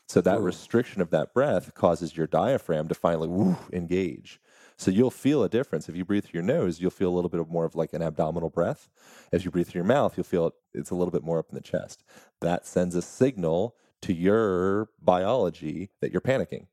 So 0.08 0.22
that 0.22 0.40
restriction 0.40 1.02
of 1.02 1.10
that 1.10 1.34
breath 1.34 1.74
causes 1.74 2.16
your 2.16 2.26
diaphragm 2.26 2.88
to 2.88 2.94
finally 2.94 3.28
woo, 3.28 3.58
engage. 3.72 4.40
So 4.78 4.90
you'll 4.90 5.10
feel 5.10 5.42
a 5.42 5.48
difference. 5.48 5.88
If 5.88 5.96
you 5.96 6.04
breathe 6.04 6.24
through 6.24 6.38
your 6.38 6.46
nose, 6.46 6.80
you'll 6.80 6.90
feel 6.90 7.10
a 7.10 7.14
little 7.14 7.28
bit 7.28 7.40
of 7.40 7.50
more 7.50 7.64
of 7.64 7.74
like 7.74 7.92
an 7.92 8.00
abdominal 8.00 8.48
breath. 8.48 8.88
If 9.32 9.44
you 9.44 9.50
breathe 9.50 9.66
through 9.66 9.80
your 9.80 9.86
mouth, 9.86 10.16
you'll 10.16 10.24
feel 10.24 10.46
it, 10.46 10.52
it's 10.72 10.90
a 10.90 10.94
little 10.94 11.10
bit 11.10 11.24
more 11.24 11.38
up 11.38 11.46
in 11.50 11.56
the 11.56 11.60
chest. 11.60 12.04
That 12.40 12.66
sends 12.66 12.94
a 12.94 13.02
signal 13.02 13.74
to 14.02 14.14
your 14.14 14.88
biology 15.02 15.90
that 16.00 16.12
you're 16.12 16.20
panicking. 16.20 16.68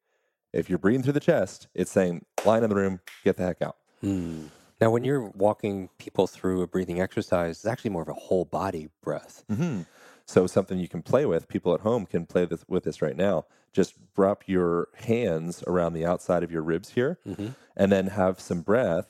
If 0.54 0.70
you're 0.70 0.80
breathing 0.80 1.04
through 1.04 1.14
the 1.14 1.20
chest, 1.20 1.68
it's 1.74 1.92
saying, 1.92 2.26
line 2.46 2.64
in 2.64 2.70
the 2.70 2.76
room, 2.76 3.02
get 3.24 3.36
the 3.36 3.44
heck 3.44 3.62
out. 3.62 3.76
Hmm. 4.00 4.46
Now, 4.80 4.92
when 4.92 5.04
you're 5.04 5.32
walking 5.36 5.90
people 5.98 6.28
through 6.28 6.62
a 6.62 6.68
breathing 6.68 7.02
exercise, 7.02 7.58
it's 7.58 7.66
actually 7.66 7.92
more 7.92 8.04
of 8.04 8.10
a 8.10 8.14
whole 8.14 8.46
body 8.46 8.90
breath. 9.02 9.44
Mm-hmm. 9.50 9.82
So 10.26 10.48
something 10.48 10.80
you 10.80 10.88
can 10.88 11.02
play 11.02 11.26
with. 11.26 11.48
People 11.48 11.74
at 11.74 11.82
home 11.82 12.06
can 12.06 12.26
play 12.26 12.46
this, 12.46 12.66
with 12.68 12.84
this 12.84 13.02
right 13.02 13.16
now. 13.16 13.46
Just 13.72 13.94
wrap 14.18 14.44
your 14.48 14.88
hands 14.96 15.64
around 15.68 15.94
the 15.94 16.06
outside 16.06 16.44
of 16.44 16.52
your 16.52 16.62
ribs 16.62 16.92
here, 16.92 17.20
mm-hmm. 17.28 17.50
and 17.76 17.92
then 17.92 18.08
have 18.08 18.40
some 18.40 18.62
breath, 18.62 19.08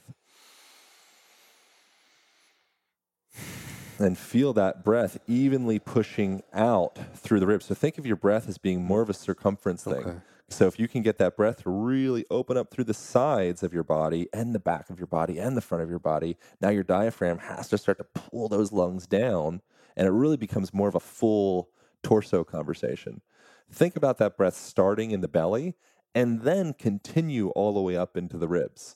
and 3.98 4.18
feel 4.18 4.54
that 4.54 4.84
breath 4.84 5.18
evenly 5.28 5.80
pushing 5.80 6.44
out 6.54 6.98
through 7.16 7.40
the 7.40 7.48
ribs. 7.48 7.66
So 7.66 7.76
think 7.76 7.98
of 7.98 8.06
your 8.06 8.18
breath 8.18 8.50
as 8.50 8.58
being 8.58 8.84
more 8.84 9.02
of 9.02 9.10
a 9.10 9.14
circumference 9.14 9.84
thing. 9.84 9.94
Okay. 9.94 10.18
So 10.50 10.68
if 10.68 10.80
you 10.80 10.88
can 10.88 11.02
get 11.02 11.18
that 11.18 11.36
breath 11.36 11.64
to 11.64 11.70
really 11.70 12.26
open 12.30 12.56
up 12.58 12.70
through 12.70 12.84
the 12.84 12.94
sides 12.94 13.64
of 13.64 13.74
your 13.74 13.84
body 13.84 14.28
and 14.32 14.54
the 14.54 14.60
back 14.60 14.90
of 14.90 15.00
your 15.00 15.08
body 15.08 15.40
and 15.40 15.58
the 15.58 15.62
front 15.62 15.84
of 15.84 15.90
your 15.90 16.00
body, 16.00 16.38
now 16.62 16.70
your 16.70 16.84
diaphragm 16.84 17.40
has 17.40 17.70
to 17.70 17.78
start 17.78 17.98
to 17.98 18.04
pull 18.04 18.48
those 18.48 18.72
lungs 18.72 19.08
down 19.08 19.62
and 19.96 20.08
it 20.08 20.12
really 20.12 20.38
becomes 20.38 20.74
more 20.74 20.88
of 20.88 20.96
a 20.96 21.00
full 21.00 21.70
torso 22.04 22.44
conversation. 22.44 23.22
Think 23.72 23.96
about 23.96 24.18
that 24.20 24.38
breath 24.38 24.56
starting 24.56 25.12
in 25.12 25.22
the 25.22 25.28
belly 25.28 25.76
and 26.14 26.42
then 26.42 26.74
continue 26.74 27.50
all 27.50 27.74
the 27.74 27.82
way 27.82 27.98
up 27.98 28.16
into 28.16 28.38
the 28.38 28.48
ribs, 28.48 28.96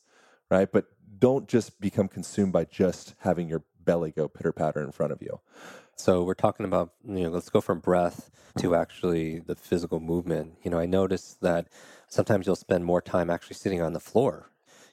right? 0.50 0.72
But 0.72 0.86
don't 1.18 1.48
just 1.48 1.80
become 1.82 2.08
consumed 2.08 2.54
by 2.54 2.66
just 2.66 3.16
having 3.20 3.50
your 3.50 3.64
belly 3.84 4.12
go 4.12 4.28
pitter 4.28 4.52
patter 4.52 4.82
in 4.84 4.92
front 4.92 5.12
of 5.12 5.22
you. 5.22 5.40
So 5.96 6.24
we're 6.24 6.34
talking 6.34 6.66
about, 6.66 6.94
you 7.06 7.24
know, 7.24 7.30
let's 7.30 7.50
go 7.50 7.60
from 7.60 7.80
breath 7.80 8.30
to 8.60 8.74
actually 8.76 9.40
the 9.40 9.56
physical 9.56 10.00
movement. 10.00 10.54
You 10.64 10.72
know, 10.72 10.80
I 10.80 10.86
noticed 10.86 11.42
that 11.42 11.68
sometimes 12.08 12.46
you'll 12.46 12.56
spend 12.56 12.86
more 12.86 13.02
time 13.02 13.30
actually 13.30 13.56
sitting 13.56 13.82
on 13.82 13.92
the 13.94 14.00
floor. 14.00 14.50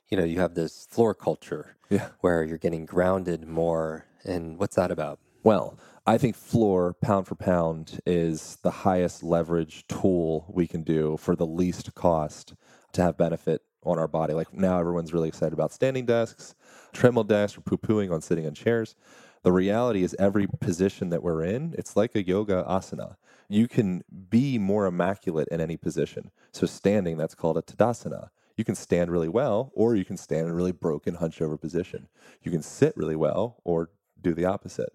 You 0.08 0.16
know, 0.16 0.24
you 0.24 0.40
have 0.40 0.54
this 0.54 0.86
floor 0.90 1.14
culture 1.14 1.76
Yeah. 1.90 2.08
where 2.20 2.42
you're 2.42 2.58
getting 2.58 2.86
grounded 2.86 3.46
more. 3.46 4.06
And 4.24 4.58
what's 4.58 4.74
that 4.76 4.90
about? 4.90 5.20
Well, 5.46 5.78
I 6.04 6.18
think 6.18 6.34
floor, 6.34 6.96
pound 7.00 7.28
for 7.28 7.36
pound, 7.36 8.00
is 8.04 8.58
the 8.64 8.70
highest 8.82 9.22
leverage 9.22 9.86
tool 9.86 10.44
we 10.48 10.66
can 10.66 10.82
do 10.82 11.16
for 11.18 11.36
the 11.36 11.46
least 11.46 11.94
cost 11.94 12.54
to 12.94 13.02
have 13.02 13.16
benefit 13.16 13.62
on 13.84 13.96
our 13.96 14.08
body. 14.08 14.34
Like 14.34 14.52
now, 14.52 14.80
everyone's 14.80 15.12
really 15.12 15.28
excited 15.28 15.52
about 15.52 15.72
standing 15.72 16.04
desks, 16.04 16.56
treadmill 16.92 17.22
desks, 17.22 17.56
or 17.56 17.60
poo 17.60 17.76
pooing 17.76 18.12
on 18.12 18.22
sitting 18.22 18.44
on 18.44 18.54
chairs. 18.54 18.96
The 19.44 19.52
reality 19.52 20.02
is, 20.02 20.16
every 20.18 20.48
position 20.48 21.10
that 21.10 21.22
we're 21.22 21.44
in, 21.44 21.76
it's 21.78 21.94
like 21.94 22.16
a 22.16 22.26
yoga 22.26 22.64
asana. 22.68 23.14
You 23.48 23.68
can 23.68 24.02
be 24.28 24.58
more 24.58 24.86
immaculate 24.86 25.46
in 25.52 25.60
any 25.60 25.76
position. 25.76 26.32
So, 26.50 26.66
standing, 26.66 27.18
that's 27.18 27.36
called 27.36 27.56
a 27.56 27.62
tadasana. 27.62 28.30
You 28.56 28.64
can 28.64 28.74
stand 28.74 29.12
really 29.12 29.28
well, 29.28 29.70
or 29.74 29.94
you 29.94 30.04
can 30.04 30.16
stand 30.16 30.46
in 30.46 30.50
a 30.50 30.56
really 30.56 30.72
broken 30.72 31.14
hunch 31.14 31.40
over 31.40 31.56
position. 31.56 32.08
You 32.42 32.50
can 32.50 32.62
sit 32.62 32.96
really 32.96 33.14
well, 33.14 33.58
or 33.62 33.90
do 34.20 34.34
the 34.34 34.44
opposite. 34.44 34.92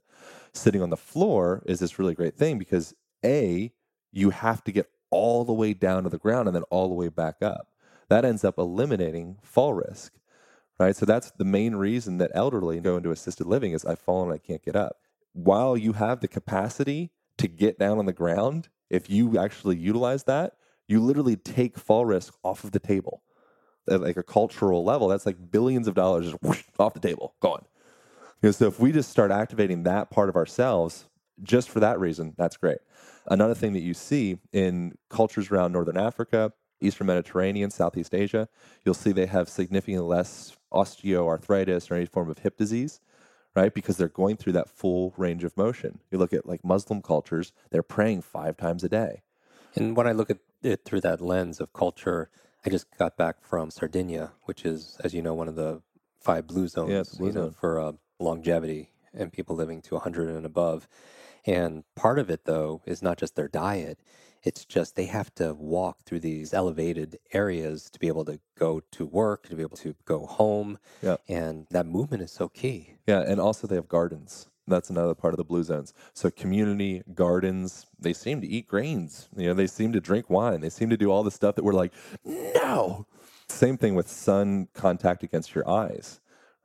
Sitting 0.54 0.82
on 0.82 0.90
the 0.90 0.98
floor 0.98 1.64
is 1.66 1.80
this 1.80 1.98
really 2.00 2.14
great 2.14 2.36
thing 2.36 2.58
because 2.58 2.94
A, 3.26 3.72
you 4.12 4.32
have 4.32 4.64
to 4.66 4.72
get 4.72 4.90
all 5.10 5.44
the 5.44 5.54
way 5.54 5.74
down 5.74 6.04
to 6.04 6.10
the 6.10 6.18
ground 6.18 6.48
and 6.48 6.56
then 6.56 6.64
all 6.64 6.88
the 6.88 6.96
way 6.96 7.10
back 7.10 7.42
up. 7.42 7.68
That 8.10 8.26
ends 8.26 8.44
up 8.44 8.58
eliminating 8.58 9.38
fall 9.42 9.74
risk, 9.74 10.14
right? 10.80 10.96
So 10.96 11.06
that's 11.06 11.32
the 11.32 11.46
main 11.46 11.76
reason 11.76 12.18
that 12.18 12.32
elderly 12.34 12.80
go 12.80 12.98
into 12.98 13.12
assisted 13.12 13.48
living 13.48 13.72
is 13.72 13.86
I've 13.86 14.00
fallen 14.00 14.30
and 14.30 14.36
I 14.36 14.46
can't 14.46 14.64
get 14.64 14.76
up. 14.76 14.98
While 15.34 15.78
you 15.78 15.94
have 15.94 16.20
the 16.20 16.28
capacity 16.28 17.12
to 17.38 17.48
get 17.48 17.80
down 17.80 18.00
on 18.00 18.06
the 18.06 18.14
ground, 18.14 18.68
if 18.90 19.10
you 19.10 19.38
actually 19.38 19.78
utilize 19.78 20.24
that, 20.26 20.56
you 20.88 21.00
literally 21.00 21.38
take 21.38 21.78
fall 21.78 22.06
risk 22.06 22.34
off 22.44 22.66
of 22.66 22.72
the 22.72 22.80
table. 22.80 23.24
At 23.90 24.02
like 24.02 24.18
a 24.18 24.24
cultural 24.24 24.84
level, 24.84 25.08
that's 25.08 25.26
like 25.26 25.52
billions 25.52 25.88
of 25.88 25.96
dollars 25.96 26.26
just 26.26 26.44
whoosh, 26.44 26.64
off 26.78 26.94
the 26.94 27.00
table, 27.00 27.36
gone. 27.40 27.66
You 28.42 28.48
know, 28.48 28.52
so 28.52 28.68
if 28.68 28.80
we 28.80 28.92
just 28.92 29.10
start 29.10 29.32
activating 29.32 29.84
that 29.84 30.10
part 30.10 30.30
of 30.30 30.36
ourselves, 30.36 31.06
just 31.44 31.70
for 31.70 31.80
that 31.80 32.00
reason, 32.00 32.34
that's 32.38 32.58
great. 32.58 32.80
Another 33.28 33.54
thing 33.54 33.74
that 33.74 33.82
you 33.82 33.94
see 33.94 34.40
in 34.52 34.96
cultures 35.10 35.52
around 35.52 35.74
Northern 35.74 35.98
Africa, 35.98 36.52
Eastern 36.82 37.08
Mediterranean, 37.08 37.70
Southeast 37.70 38.16
Asia, 38.16 38.50
you'll 38.84 38.96
see 38.96 39.12
they 39.12 39.28
have 39.28 39.48
significantly 39.48 40.08
less 40.08 40.58
osteoarthritis 40.74 41.92
or 41.92 41.96
any 41.96 42.06
form 42.06 42.30
of 42.30 42.40
hip 42.40 42.58
disease, 42.58 43.00
right? 43.56 43.74
Because 43.74 43.98
they're 43.98 44.08
going 44.08 44.38
through 44.38 44.54
that 44.54 44.70
full 44.70 45.14
range 45.18 45.44
of 45.44 45.56
motion. 45.56 46.00
You 46.10 46.18
look 46.18 46.34
at 46.34 46.48
like 46.48 46.66
Muslim 46.66 47.02
cultures, 47.02 47.54
they're 47.70 47.84
praying 47.84 48.24
five 48.24 48.58
times 48.58 48.84
a 48.84 48.90
day. 48.90 49.22
And 49.76 49.96
when 49.96 50.08
I 50.08 50.12
look 50.14 50.32
at 50.32 50.40
it 50.64 50.84
through 50.84 51.02
that 51.02 51.22
lens 51.22 51.60
of 51.60 51.74
culture, 51.74 52.32
I 52.66 52.70
just 52.70 52.88
got 52.98 53.18
back 53.18 53.44
from 53.44 53.70
Sardinia, 53.70 54.32
which 54.44 54.66
is, 54.66 54.98
as 55.04 55.14
you 55.14 55.22
know, 55.22 55.34
one 55.34 55.48
of 55.48 55.56
the 55.56 55.82
five 56.20 56.48
blue 56.48 56.68
zones 56.68 57.14
a 57.14 57.18
blue 57.18 57.28
you 57.28 57.34
know, 57.34 57.46
zone. 57.46 57.56
for 57.60 57.80
uh, 57.80 57.92
longevity 58.22 58.92
and 59.14 59.34
people 59.34 59.56
living 59.56 59.82
to 59.84 59.96
100 59.96 60.30
and 60.30 60.46
above. 60.46 60.88
And 61.46 61.84
part 61.96 62.20
of 62.20 62.30
it, 62.30 62.46
though, 62.46 62.82
is 62.86 63.02
not 63.02 63.18
just 63.18 63.36
their 63.36 63.48
diet. 63.48 64.00
It's 64.44 64.66
just 64.66 64.96
they 64.96 65.06
have 65.06 65.34
to 65.36 65.54
walk 65.54 66.00
through 66.06 66.22
these 66.22 66.54
elevated 66.54 67.20
areas 67.32 67.90
to 67.92 68.00
be 68.00 68.08
able 68.08 68.26
to 68.26 68.40
go 68.58 68.82
to 68.92 69.06
work, 69.06 69.48
to 69.50 69.56
be 69.56 69.62
able 69.62 69.78
to 69.78 69.96
go 70.06 70.26
home. 70.26 70.80
Yeah. 71.02 71.18
And 71.28 71.68
that 71.70 71.86
movement 71.86 72.24
is 72.24 72.32
so 72.32 72.48
key. 72.48 72.96
Yeah, 73.08 73.22
and 73.22 73.40
also 73.40 73.68
they 73.68 73.76
have 73.76 73.88
gardens. 73.88 74.48
That's 74.68 74.90
another 74.90 75.16
part 75.16 75.34
of 75.34 75.38
the 75.38 75.44
blue 75.44 75.64
zones. 75.64 75.94
So 76.14 76.32
community 76.32 77.04
gardens, 77.14 77.88
they 78.00 78.14
seem 78.14 78.42
to 78.42 78.48
eat 78.48 78.68
grains. 78.68 79.28
You 79.36 79.48
know, 79.48 79.54
they 79.54 79.68
seem 79.68 79.92
to 79.94 80.00
drink 80.00 80.30
wine. 80.30 80.62
They 80.62 80.70
seem 80.70 80.90
to 80.92 80.98
do 80.98 81.12
all 81.12 81.24
the 81.24 81.32
stuff 81.32 81.56
that 81.56 81.64
we're 81.64 81.74
like, 81.74 81.94
no. 82.24 83.06
Same 83.50 83.78
thing 83.78 83.96
with 83.96 84.08
sun 84.08 84.70
contact 84.74 85.24
against 85.24 85.54
your 85.54 85.68
eyes, 85.68 86.21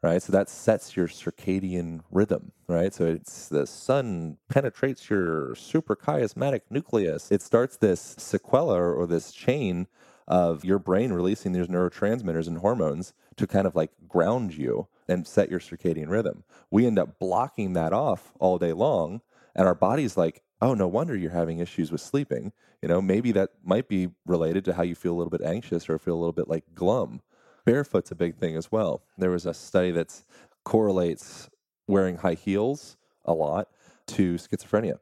right? 0.07 0.23
So 0.23 0.33
that 0.33 0.49
sets 0.49 0.97
your 0.97 1.09
circadian 1.09 2.01
rhythm, 2.13 2.53
right? 2.69 2.95
So 2.95 3.07
it's 3.07 3.49
the 3.49 3.67
sun 3.67 4.39
penetrates 4.49 5.11
your 5.11 5.49
suprachiasmatic 5.55 6.61
nucleus. 6.71 7.33
It 7.33 7.43
starts 7.43 7.77
this 7.77 8.15
sequela 8.15 8.77
or, 8.77 9.07
this 9.07 9.33
chain 9.33 9.89
of 10.29 10.65
your 10.65 10.79
brain 10.79 11.13
releasing 11.13 11.53
these 11.53 11.67
neurotransmitters 11.67 12.47
and 12.47 12.59
hormones 12.59 13.15
to 13.37 13.47
kind 13.47 13.67
of 13.67 13.75
like 13.75 13.91
ground 14.09 14.55
you 14.57 14.87
and 15.09 15.27
set 15.27 15.51
your 15.51 15.61
circadian 15.61 16.09
rhythm. 16.09 16.45
We 16.71 16.87
end 16.87 17.01
up 17.01 17.19
blocking 17.19 17.73
that 17.73 17.93
off 17.93 18.33
all 18.39 18.59
day 18.59 18.73
long, 18.73 19.23
and 19.57 19.67
our 19.67 19.75
body's 19.75 20.17
like, 20.17 20.43
oh, 20.61 20.75
no 20.75 20.87
wonder 20.87 21.17
you're 21.17 21.31
having 21.33 21.59
issues 21.59 21.91
with 21.91 22.01
sleeping. 22.01 22.53
You 22.81 22.89
know, 22.89 23.03
maybe 23.03 23.33
that 23.33 23.51
might 23.65 23.89
be 23.89 24.11
related 24.25 24.65
to 24.67 24.75
how 24.75 24.83
you 24.85 24.95
feel 24.95 25.15
a 25.15 25.19
little 25.19 25.31
bit 25.31 25.43
anxious 25.43 25.89
or 25.89 25.99
feel 25.99 26.15
a 26.15 26.23
little 26.23 26.33
bit 26.33 26.49
like 26.49 26.65
glum. 26.75 27.23
Barefoot's 27.67 28.13
a 28.13 28.15
big 28.15 28.37
thing 28.37 28.57
as 28.57 28.73
well. 28.73 29.03
There 29.19 29.31
was 29.31 29.45
a 29.45 29.53
study 29.53 29.91
that 29.91 30.23
correlates 30.65 31.51
wearing 31.87 32.17
high 32.17 32.35
heels 32.35 32.97
a 33.25 33.35
lot 33.35 33.69
to 34.07 34.35
schizophrenia. 34.37 34.99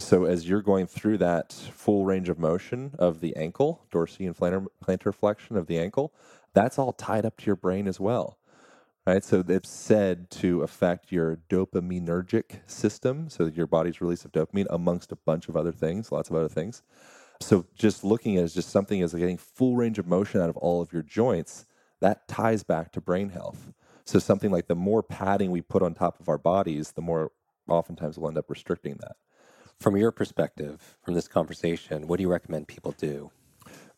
So 0.00 0.24
as 0.24 0.48
you're 0.48 0.62
going 0.62 0.86
through 0.86 1.18
that 1.18 1.52
full 1.52 2.06
range 2.06 2.28
of 2.28 2.38
motion 2.38 2.94
of 2.98 3.20
the 3.20 3.36
ankle, 3.36 3.84
dorsal 3.90 4.26
and 4.26 4.36
plantar, 4.36 4.66
plantar 4.82 5.14
flexion 5.14 5.56
of 5.56 5.66
the 5.66 5.78
ankle, 5.78 6.14
that's 6.54 6.78
all 6.78 6.92
tied 6.92 7.26
up 7.26 7.36
to 7.38 7.46
your 7.46 7.56
brain 7.56 7.86
as 7.86 8.00
well. 8.00 8.38
Right? 9.06 9.24
So 9.24 9.44
it's 9.46 9.68
said 9.68 10.30
to 10.32 10.62
affect 10.62 11.12
your 11.12 11.38
dopaminergic 11.48 12.60
system, 12.66 13.28
so 13.28 13.46
your 13.46 13.66
body's 13.66 14.00
release 14.00 14.24
of 14.24 14.32
dopamine 14.32 14.66
amongst 14.70 15.12
a 15.12 15.16
bunch 15.16 15.48
of 15.48 15.56
other 15.56 15.72
things, 15.72 16.12
lots 16.12 16.30
of 16.30 16.36
other 16.36 16.48
things. 16.48 16.82
So 17.40 17.66
just 17.74 18.04
looking 18.04 18.36
at 18.36 18.40
it 18.40 18.44
as 18.44 18.54
just 18.54 18.70
something 18.70 19.02
as 19.02 19.14
getting 19.14 19.38
full 19.38 19.76
range 19.76 19.98
of 19.98 20.06
motion 20.06 20.40
out 20.40 20.50
of 20.50 20.56
all 20.58 20.80
of 20.80 20.92
your 20.92 21.02
joints, 21.02 21.66
that 22.00 22.28
ties 22.28 22.62
back 22.62 22.92
to 22.92 23.00
brain 23.00 23.30
health. 23.30 23.72
So 24.04 24.18
something 24.18 24.50
like 24.50 24.68
the 24.68 24.74
more 24.74 25.02
padding 25.02 25.50
we 25.50 25.60
put 25.60 25.82
on 25.82 25.94
top 25.94 26.20
of 26.20 26.28
our 26.28 26.38
bodies, 26.38 26.92
the 26.92 27.02
more 27.02 27.32
oftentimes 27.68 28.18
we'll 28.18 28.28
end 28.28 28.38
up 28.38 28.48
restricting 28.48 28.96
that. 29.00 29.16
From 29.80 29.96
your 29.96 30.10
perspective, 30.10 30.96
from 31.02 31.14
this 31.14 31.28
conversation, 31.28 32.08
what 32.08 32.16
do 32.16 32.22
you 32.22 32.30
recommend 32.30 32.68
people 32.68 32.92
do? 32.92 33.30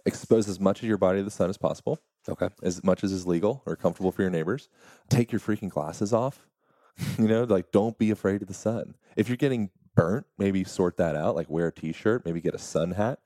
expose 0.07 0.49
as 0.49 0.61
much 0.61 0.83
of 0.83 0.89
your 0.89 0.99
body 0.99 1.19
to 1.19 1.25
the 1.25 1.31
sun 1.31 1.51
as 1.51 1.59
possible. 1.59 2.01
Okay. 2.29 2.51
as 2.63 2.85
much 2.85 3.03
as 3.03 3.13
is 3.13 3.27
legal 3.27 3.63
or 3.65 3.77
comfortable 3.77 4.13
for 4.13 4.23
your 4.23 4.31
neighbors. 4.31 4.69
Take 5.09 5.33
your 5.33 5.41
freaking 5.41 5.71
glasses 5.71 6.13
off. 6.13 6.47
you 7.19 7.27
know, 7.27 7.45
like 7.45 7.73
don't 7.73 7.99
be 7.99 8.11
afraid 8.11 8.43
of 8.43 8.49
the 8.49 8.55
sun. 8.55 8.95
If 9.17 9.29
you're 9.29 9.37
getting 9.37 9.71
burnt, 9.95 10.27
maybe 10.39 10.63
sort 10.65 10.99
that 10.99 11.17
out. 11.17 11.35
Like 11.35 11.49
wear 11.49 11.69
a 11.69 11.73
t-shirt, 11.73 12.27
maybe 12.27 12.41
get 12.41 12.55
a 12.55 12.59
sun 12.59 12.93
hat, 12.93 13.21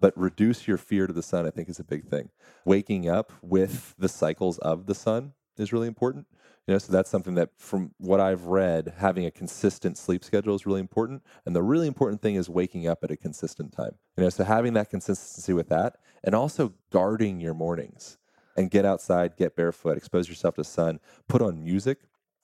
but 0.00 0.16
reduce 0.16 0.66
your 0.66 0.78
fear 0.78 1.06
to 1.06 1.12
the 1.12 1.22
sun. 1.22 1.46
I 1.46 1.50
think 1.50 1.68
is 1.68 1.78
a 1.78 1.84
big 1.84 2.06
thing. 2.06 2.30
Waking 2.64 3.08
up 3.08 3.32
with 3.42 3.94
the 3.98 4.08
cycles 4.08 4.58
of 4.58 4.86
the 4.86 4.94
sun 4.94 5.34
is 5.56 5.72
really 5.72 5.88
important. 5.88 6.26
You 6.66 6.74
know, 6.74 6.78
so 6.78 6.92
that's 6.92 7.10
something 7.10 7.34
that 7.34 7.50
from 7.56 7.92
what 7.98 8.20
I've 8.20 8.44
read, 8.44 8.94
having 8.98 9.26
a 9.26 9.30
consistent 9.30 9.98
sleep 9.98 10.22
schedule 10.22 10.54
is 10.54 10.66
really 10.66 10.80
important. 10.80 11.22
And 11.44 11.56
the 11.56 11.62
really 11.62 11.86
important 11.86 12.22
thing 12.22 12.36
is 12.36 12.48
waking 12.48 12.86
up 12.86 13.02
at 13.02 13.10
a 13.10 13.16
consistent 13.16 13.72
time. 13.72 13.96
You 14.16 14.24
know, 14.24 14.30
so 14.30 14.44
having 14.44 14.74
that 14.74 14.90
consistency 14.90 15.52
with 15.52 15.68
that 15.70 15.96
and 16.22 16.34
also 16.34 16.74
guarding 16.90 17.40
your 17.40 17.54
mornings 17.54 18.18
and 18.56 18.70
get 18.70 18.84
outside, 18.84 19.36
get 19.36 19.56
barefoot, 19.56 19.96
expose 19.96 20.28
yourself 20.28 20.54
to 20.56 20.64
sun, 20.64 21.00
put 21.28 21.42
on 21.42 21.64
music, 21.64 21.98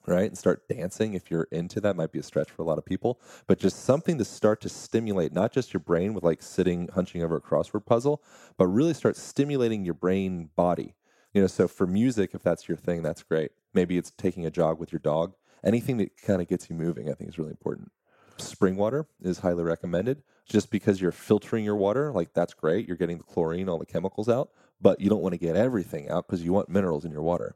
right? 0.07 0.25
And 0.25 0.37
start 0.37 0.67
dancing 0.67 1.13
if 1.13 1.29
you're 1.29 1.47
into 1.51 1.81
that. 1.81 1.95
Might 1.95 2.11
be 2.11 2.19
a 2.19 2.23
stretch 2.23 2.49
for 2.49 2.61
a 2.61 2.65
lot 2.65 2.77
of 2.77 2.85
people, 2.85 3.19
but 3.45 3.59
just 3.59 3.83
something 3.83 4.17
to 4.17 4.25
start 4.25 4.61
to 4.61 4.69
stimulate 4.69 5.33
not 5.33 5.51
just 5.51 5.73
your 5.73 5.81
brain 5.81 6.13
with 6.13 6.23
like 6.23 6.41
sitting, 6.41 6.87
hunching 6.93 7.21
over 7.21 7.35
a 7.35 7.41
crossword 7.41 7.85
puzzle, 7.85 8.23
but 8.57 8.67
really 8.67 8.93
start 8.93 9.17
stimulating 9.17 9.83
your 9.83 9.93
brain 9.93 10.49
body. 10.55 10.95
You 11.33 11.41
know, 11.41 11.47
so 11.47 11.67
for 11.67 11.85
music, 11.85 12.31
if 12.33 12.41
that's 12.41 12.67
your 12.67 12.77
thing, 12.77 13.03
that's 13.03 13.21
great. 13.21 13.51
Maybe 13.73 13.97
it's 13.97 14.11
taking 14.11 14.45
a 14.45 14.51
jog 14.51 14.79
with 14.79 14.91
your 14.91 14.99
dog. 14.99 15.33
Anything 15.63 15.97
that 15.97 16.15
kind 16.21 16.41
of 16.41 16.47
gets 16.47 16.69
you 16.69 16.75
moving, 16.75 17.09
I 17.09 17.13
think 17.13 17.29
is 17.29 17.37
really 17.37 17.51
important. 17.51 17.91
Spring 18.37 18.75
water 18.75 19.07
is 19.21 19.39
highly 19.39 19.63
recommended 19.63 20.23
just 20.47 20.69
because 20.71 21.01
you're 21.01 21.11
filtering 21.11 21.65
your 21.65 21.75
water. 21.75 22.11
Like 22.11 22.33
that's 22.33 22.53
great. 22.53 22.87
You're 22.87 22.97
getting 22.97 23.17
the 23.17 23.23
chlorine, 23.23 23.67
all 23.67 23.79
the 23.79 23.85
chemicals 23.85 24.29
out, 24.29 24.51
but 24.79 25.01
you 25.01 25.09
don't 25.09 25.21
want 25.21 25.33
to 25.33 25.39
get 25.39 25.55
everything 25.55 26.09
out 26.09 26.27
because 26.27 26.43
you 26.43 26.53
want 26.53 26.69
minerals 26.69 27.03
in 27.03 27.11
your 27.11 27.23
water. 27.23 27.55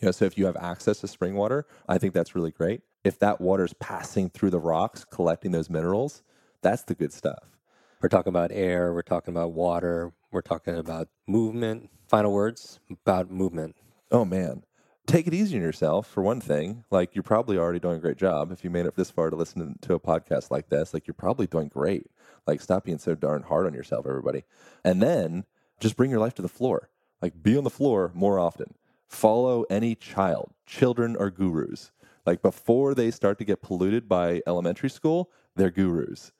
You 0.00 0.06
know, 0.06 0.12
so 0.12 0.24
if 0.24 0.38
you 0.38 0.46
have 0.46 0.56
access 0.56 1.00
to 1.00 1.08
spring 1.08 1.34
water, 1.34 1.66
I 1.86 1.98
think 1.98 2.14
that's 2.14 2.34
really 2.34 2.50
great. 2.50 2.80
If 3.04 3.18
that 3.18 3.40
water 3.40 3.64
is 3.64 3.74
passing 3.74 4.30
through 4.30 4.50
the 4.50 4.58
rocks, 4.58 5.04
collecting 5.04 5.52
those 5.52 5.68
minerals, 5.68 6.22
that's 6.62 6.82
the 6.82 6.94
good 6.94 7.12
stuff. 7.12 7.58
We're 8.00 8.08
talking 8.08 8.30
about 8.30 8.50
air, 8.50 8.94
we're 8.94 9.02
talking 9.02 9.34
about 9.34 9.52
water, 9.52 10.12
we're 10.32 10.40
talking 10.40 10.76
about 10.76 11.08
movement. 11.26 11.90
Final 12.08 12.32
words 12.32 12.80
about 12.90 13.30
movement. 13.30 13.76
Oh 14.10 14.24
man, 14.24 14.64
take 15.06 15.26
it 15.26 15.34
easy 15.34 15.56
on 15.56 15.62
yourself 15.62 16.06
for 16.06 16.22
one 16.22 16.40
thing. 16.40 16.84
Like 16.90 17.14
you're 17.14 17.22
probably 17.22 17.58
already 17.58 17.78
doing 17.78 17.96
a 17.96 18.00
great 18.00 18.16
job. 18.16 18.50
If 18.52 18.64
you 18.64 18.70
made 18.70 18.86
it 18.86 18.96
this 18.96 19.10
far 19.10 19.28
to 19.28 19.36
listen 19.36 19.78
to 19.82 19.94
a 19.94 20.00
podcast 20.00 20.50
like 20.50 20.70
this, 20.70 20.94
like 20.94 21.06
you're 21.06 21.14
probably 21.14 21.46
doing 21.46 21.68
great. 21.68 22.06
Like 22.46 22.62
stop 22.62 22.84
being 22.84 22.98
so 22.98 23.14
darn 23.14 23.42
hard 23.42 23.66
on 23.66 23.74
yourself, 23.74 24.06
everybody. 24.08 24.44
And 24.82 25.02
then 25.02 25.44
just 25.78 25.96
bring 25.96 26.10
your 26.10 26.20
life 26.20 26.34
to 26.34 26.42
the 26.42 26.48
floor. 26.48 26.88
Like 27.20 27.42
be 27.42 27.56
on 27.56 27.64
the 27.64 27.70
floor 27.70 28.10
more 28.14 28.38
often. 28.38 28.74
Follow 29.10 29.64
any 29.64 29.96
child. 29.96 30.52
Children 30.66 31.16
are 31.16 31.30
gurus. 31.30 31.90
Like 32.24 32.42
before 32.42 32.94
they 32.94 33.10
start 33.10 33.38
to 33.38 33.44
get 33.44 33.60
polluted 33.60 34.08
by 34.08 34.40
elementary 34.46 34.88
school, 34.88 35.32
they're 35.56 35.70
gurus, 35.70 36.30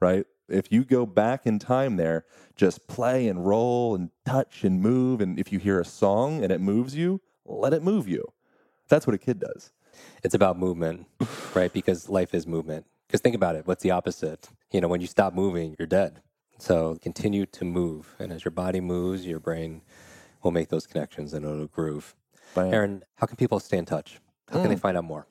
right? 0.00 0.24
If 0.48 0.70
you 0.70 0.84
go 0.84 1.06
back 1.06 1.44
in 1.44 1.58
time 1.58 1.96
there, 1.96 2.24
just 2.54 2.86
play 2.86 3.26
and 3.26 3.44
roll 3.44 3.96
and 3.96 4.10
touch 4.24 4.62
and 4.62 4.80
move. 4.80 5.20
And 5.20 5.40
if 5.40 5.52
you 5.52 5.58
hear 5.58 5.80
a 5.80 5.84
song 5.84 6.44
and 6.44 6.52
it 6.52 6.60
moves 6.60 6.94
you, 6.94 7.20
let 7.44 7.72
it 7.72 7.82
move 7.82 8.06
you. 8.06 8.24
That's 8.88 9.08
what 9.08 9.14
a 9.14 9.18
kid 9.18 9.40
does. 9.40 9.72
It's 10.22 10.34
about 10.34 10.56
movement, 10.56 11.08
right? 11.52 11.72
Because 11.72 12.08
life 12.08 12.32
is 12.32 12.46
movement. 12.46 12.86
Because 13.08 13.20
think 13.22 13.34
about 13.34 13.56
it 13.56 13.66
what's 13.66 13.82
the 13.82 13.90
opposite? 13.90 14.50
You 14.70 14.80
know, 14.80 14.88
when 14.88 15.00
you 15.00 15.08
stop 15.08 15.34
moving, 15.34 15.74
you're 15.80 15.88
dead. 15.88 16.22
So 16.58 16.96
continue 17.02 17.44
to 17.46 17.64
move. 17.64 18.14
And 18.20 18.32
as 18.32 18.44
your 18.44 18.52
body 18.52 18.80
moves, 18.80 19.26
your 19.26 19.40
brain 19.40 19.82
will 20.42 20.50
make 20.50 20.68
those 20.68 20.86
connections 20.86 21.32
and 21.32 21.44
it'll 21.44 21.66
groove. 21.66 22.14
Bam. 22.54 22.72
Aaron, 22.72 23.02
how 23.16 23.26
can 23.26 23.36
people 23.36 23.60
stay 23.60 23.78
in 23.78 23.84
touch? 23.84 24.20
How 24.50 24.60
can 24.60 24.68
they 24.68 24.76
mm. 24.76 24.80
find 24.80 24.96
out 24.96 25.04
more? 25.04 25.26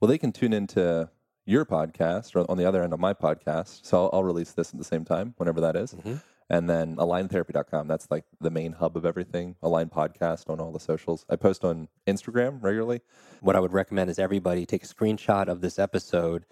Well, 0.00 0.08
they 0.08 0.18
can 0.18 0.32
tune 0.32 0.52
into 0.52 1.10
your 1.44 1.64
podcast 1.64 2.34
or 2.34 2.50
on 2.50 2.56
the 2.56 2.64
other 2.64 2.82
end 2.82 2.92
of 2.92 3.00
my 3.00 3.14
podcast. 3.14 3.84
So 3.84 4.04
I'll, 4.04 4.10
I'll 4.12 4.24
release 4.24 4.52
this 4.52 4.72
at 4.72 4.78
the 4.78 4.84
same 4.84 5.04
time, 5.04 5.34
whenever 5.36 5.60
that 5.60 5.76
is. 5.76 5.94
Mm-hmm. 5.94 6.14
And 6.50 6.68
then 6.68 6.96
aligntherapy.com. 6.96 7.88
That's 7.88 8.10
like 8.10 8.24
the 8.40 8.50
main 8.50 8.72
hub 8.72 8.96
of 8.96 9.06
everything. 9.06 9.56
Align 9.62 9.88
podcast 9.88 10.50
on 10.50 10.60
all 10.60 10.72
the 10.72 10.80
socials. 10.80 11.24
I 11.30 11.36
post 11.36 11.64
on 11.64 11.88
Instagram 12.06 12.62
regularly. 12.62 13.00
What 13.40 13.56
I 13.56 13.60
would 13.60 13.72
recommend 13.72 14.10
is 14.10 14.18
everybody 14.18 14.66
take 14.66 14.84
a 14.84 14.86
screenshot 14.86 15.48
of 15.48 15.60
this 15.60 15.78
episode, 15.78 16.44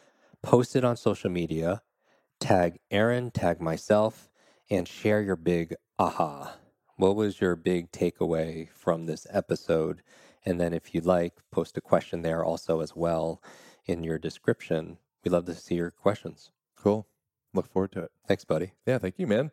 post 0.43 0.75
it 0.75 0.85
on 0.85 0.97
social 0.97 1.31
media, 1.31 1.83
tag 2.39 2.79
Aaron, 2.91 3.31
tag 3.31 3.61
myself, 3.61 4.31
and 4.71 4.89
share 4.89 5.21
your 5.21 5.37
big 5.37 5.75
aha. 5.99 6.57
What 7.01 7.17
was 7.17 7.41
your 7.41 7.57
big 7.57 7.93
takeaway 7.93 8.69
from 8.75 9.07
this 9.07 9.27
episode? 9.31 10.03
And 10.45 10.61
then, 10.61 10.75
if 10.75 10.95
you'd 10.95 11.07
like, 11.07 11.33
post 11.51 11.79
a 11.79 11.81
question 11.81 12.21
there 12.21 12.45
also 12.45 12.81
as 12.81 12.95
well 12.95 13.43
in 13.87 14.05
your 14.05 14.19
description. 14.19 14.99
We'd 15.25 15.31
love 15.31 15.47
to 15.47 15.55
see 15.55 15.77
your 15.77 15.91
questions. 15.91 16.51
Cool. 16.77 17.07
Look 17.55 17.73
forward 17.73 17.93
to 17.93 18.03
it. 18.03 18.11
Thanks, 18.29 18.45
buddy. 18.45 18.73
Yeah, 18.85 18.99
thank 18.99 19.19
you, 19.19 19.27
man. 19.27 19.51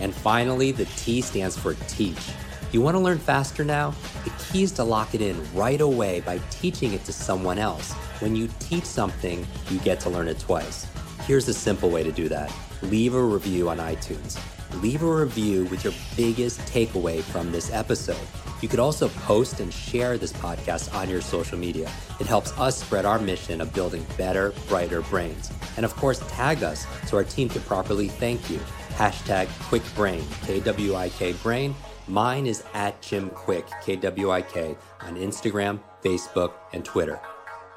And 0.00 0.14
finally, 0.14 0.72
the 0.72 0.84
T 0.96 1.20
stands 1.20 1.58
for 1.58 1.74
teach. 1.88 2.30
You 2.70 2.82
want 2.82 2.96
to 2.96 3.00
learn 3.00 3.18
faster 3.18 3.64
now? 3.64 3.94
The 4.24 4.32
key 4.44 4.62
is 4.62 4.72
to 4.72 4.84
lock 4.84 5.14
it 5.14 5.22
in 5.22 5.36
right 5.54 5.80
away 5.80 6.20
by 6.20 6.38
teaching 6.50 6.92
it 6.92 7.04
to 7.06 7.12
someone 7.12 7.58
else. 7.58 7.92
When 8.20 8.36
you 8.36 8.48
teach 8.58 8.84
something, 8.84 9.46
you 9.70 9.78
get 9.78 10.00
to 10.00 10.10
learn 10.10 10.28
it 10.28 10.38
twice. 10.38 10.86
Here's 11.26 11.48
a 11.48 11.54
simple 11.54 11.88
way 11.88 12.02
to 12.02 12.12
do 12.12 12.28
that 12.28 12.52
leave 12.82 13.14
a 13.14 13.22
review 13.22 13.68
on 13.68 13.78
iTunes. 13.78 14.38
Leave 14.82 15.02
a 15.02 15.10
review 15.10 15.64
with 15.64 15.82
your 15.82 15.92
biggest 16.16 16.60
takeaway 16.60 17.22
from 17.22 17.50
this 17.50 17.72
episode. 17.72 18.20
You 18.60 18.68
could 18.68 18.80
also 18.80 19.08
post 19.08 19.60
and 19.60 19.72
share 19.72 20.18
this 20.18 20.32
podcast 20.32 20.94
on 20.94 21.08
your 21.08 21.20
social 21.20 21.58
media. 21.58 21.90
It 22.20 22.26
helps 22.26 22.56
us 22.58 22.80
spread 22.80 23.04
our 23.04 23.18
mission 23.18 23.60
of 23.60 23.72
building 23.72 24.04
better, 24.16 24.52
brighter 24.68 25.00
brains. 25.02 25.50
And 25.76 25.84
of 25.84 25.94
course, 25.96 26.20
tag 26.28 26.62
us 26.62 26.86
so 27.06 27.16
our 27.16 27.24
team 27.24 27.48
can 27.48 27.62
properly 27.62 28.08
thank 28.08 28.50
you. 28.50 28.60
Hashtag 28.98 29.46
KwikBrain, 29.68 30.24
K 30.44 30.58
W 30.58 30.96
I 30.96 31.08
K 31.08 31.32
Brain. 31.34 31.72
Mine 32.08 32.48
is 32.48 32.64
at 32.74 33.00
Jim 33.00 33.30
Kwik, 33.30 33.64
K 33.80 33.94
W 33.94 34.32
I 34.32 34.42
K, 34.42 34.76
on 35.02 35.14
Instagram, 35.14 35.78
Facebook, 36.02 36.54
and 36.72 36.84
Twitter. 36.84 37.20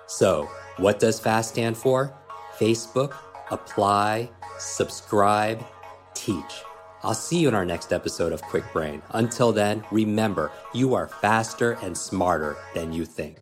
So, 0.08 0.50
what 0.78 0.98
does 0.98 1.20
FAST 1.20 1.50
stand 1.50 1.78
for? 1.78 2.12
Facebook, 2.58 3.14
apply, 3.52 4.32
subscribe, 4.58 5.64
teach. 6.16 6.64
I'll 7.04 7.14
see 7.14 7.38
you 7.38 7.50
in 7.50 7.54
our 7.54 7.66
next 7.66 7.94
episode 7.94 8.34
of 8.34 8.42
Kwik 8.42 8.74
Brain. 8.74 9.04
Until 9.12 9.52
then, 9.52 9.84
remember, 9.92 10.52
you 10.74 10.96
are 10.96 11.08
faster 11.08 11.74
and 11.84 11.96
smarter 11.96 12.58
than 12.74 12.94
you 12.94 13.06
think. 13.06 13.41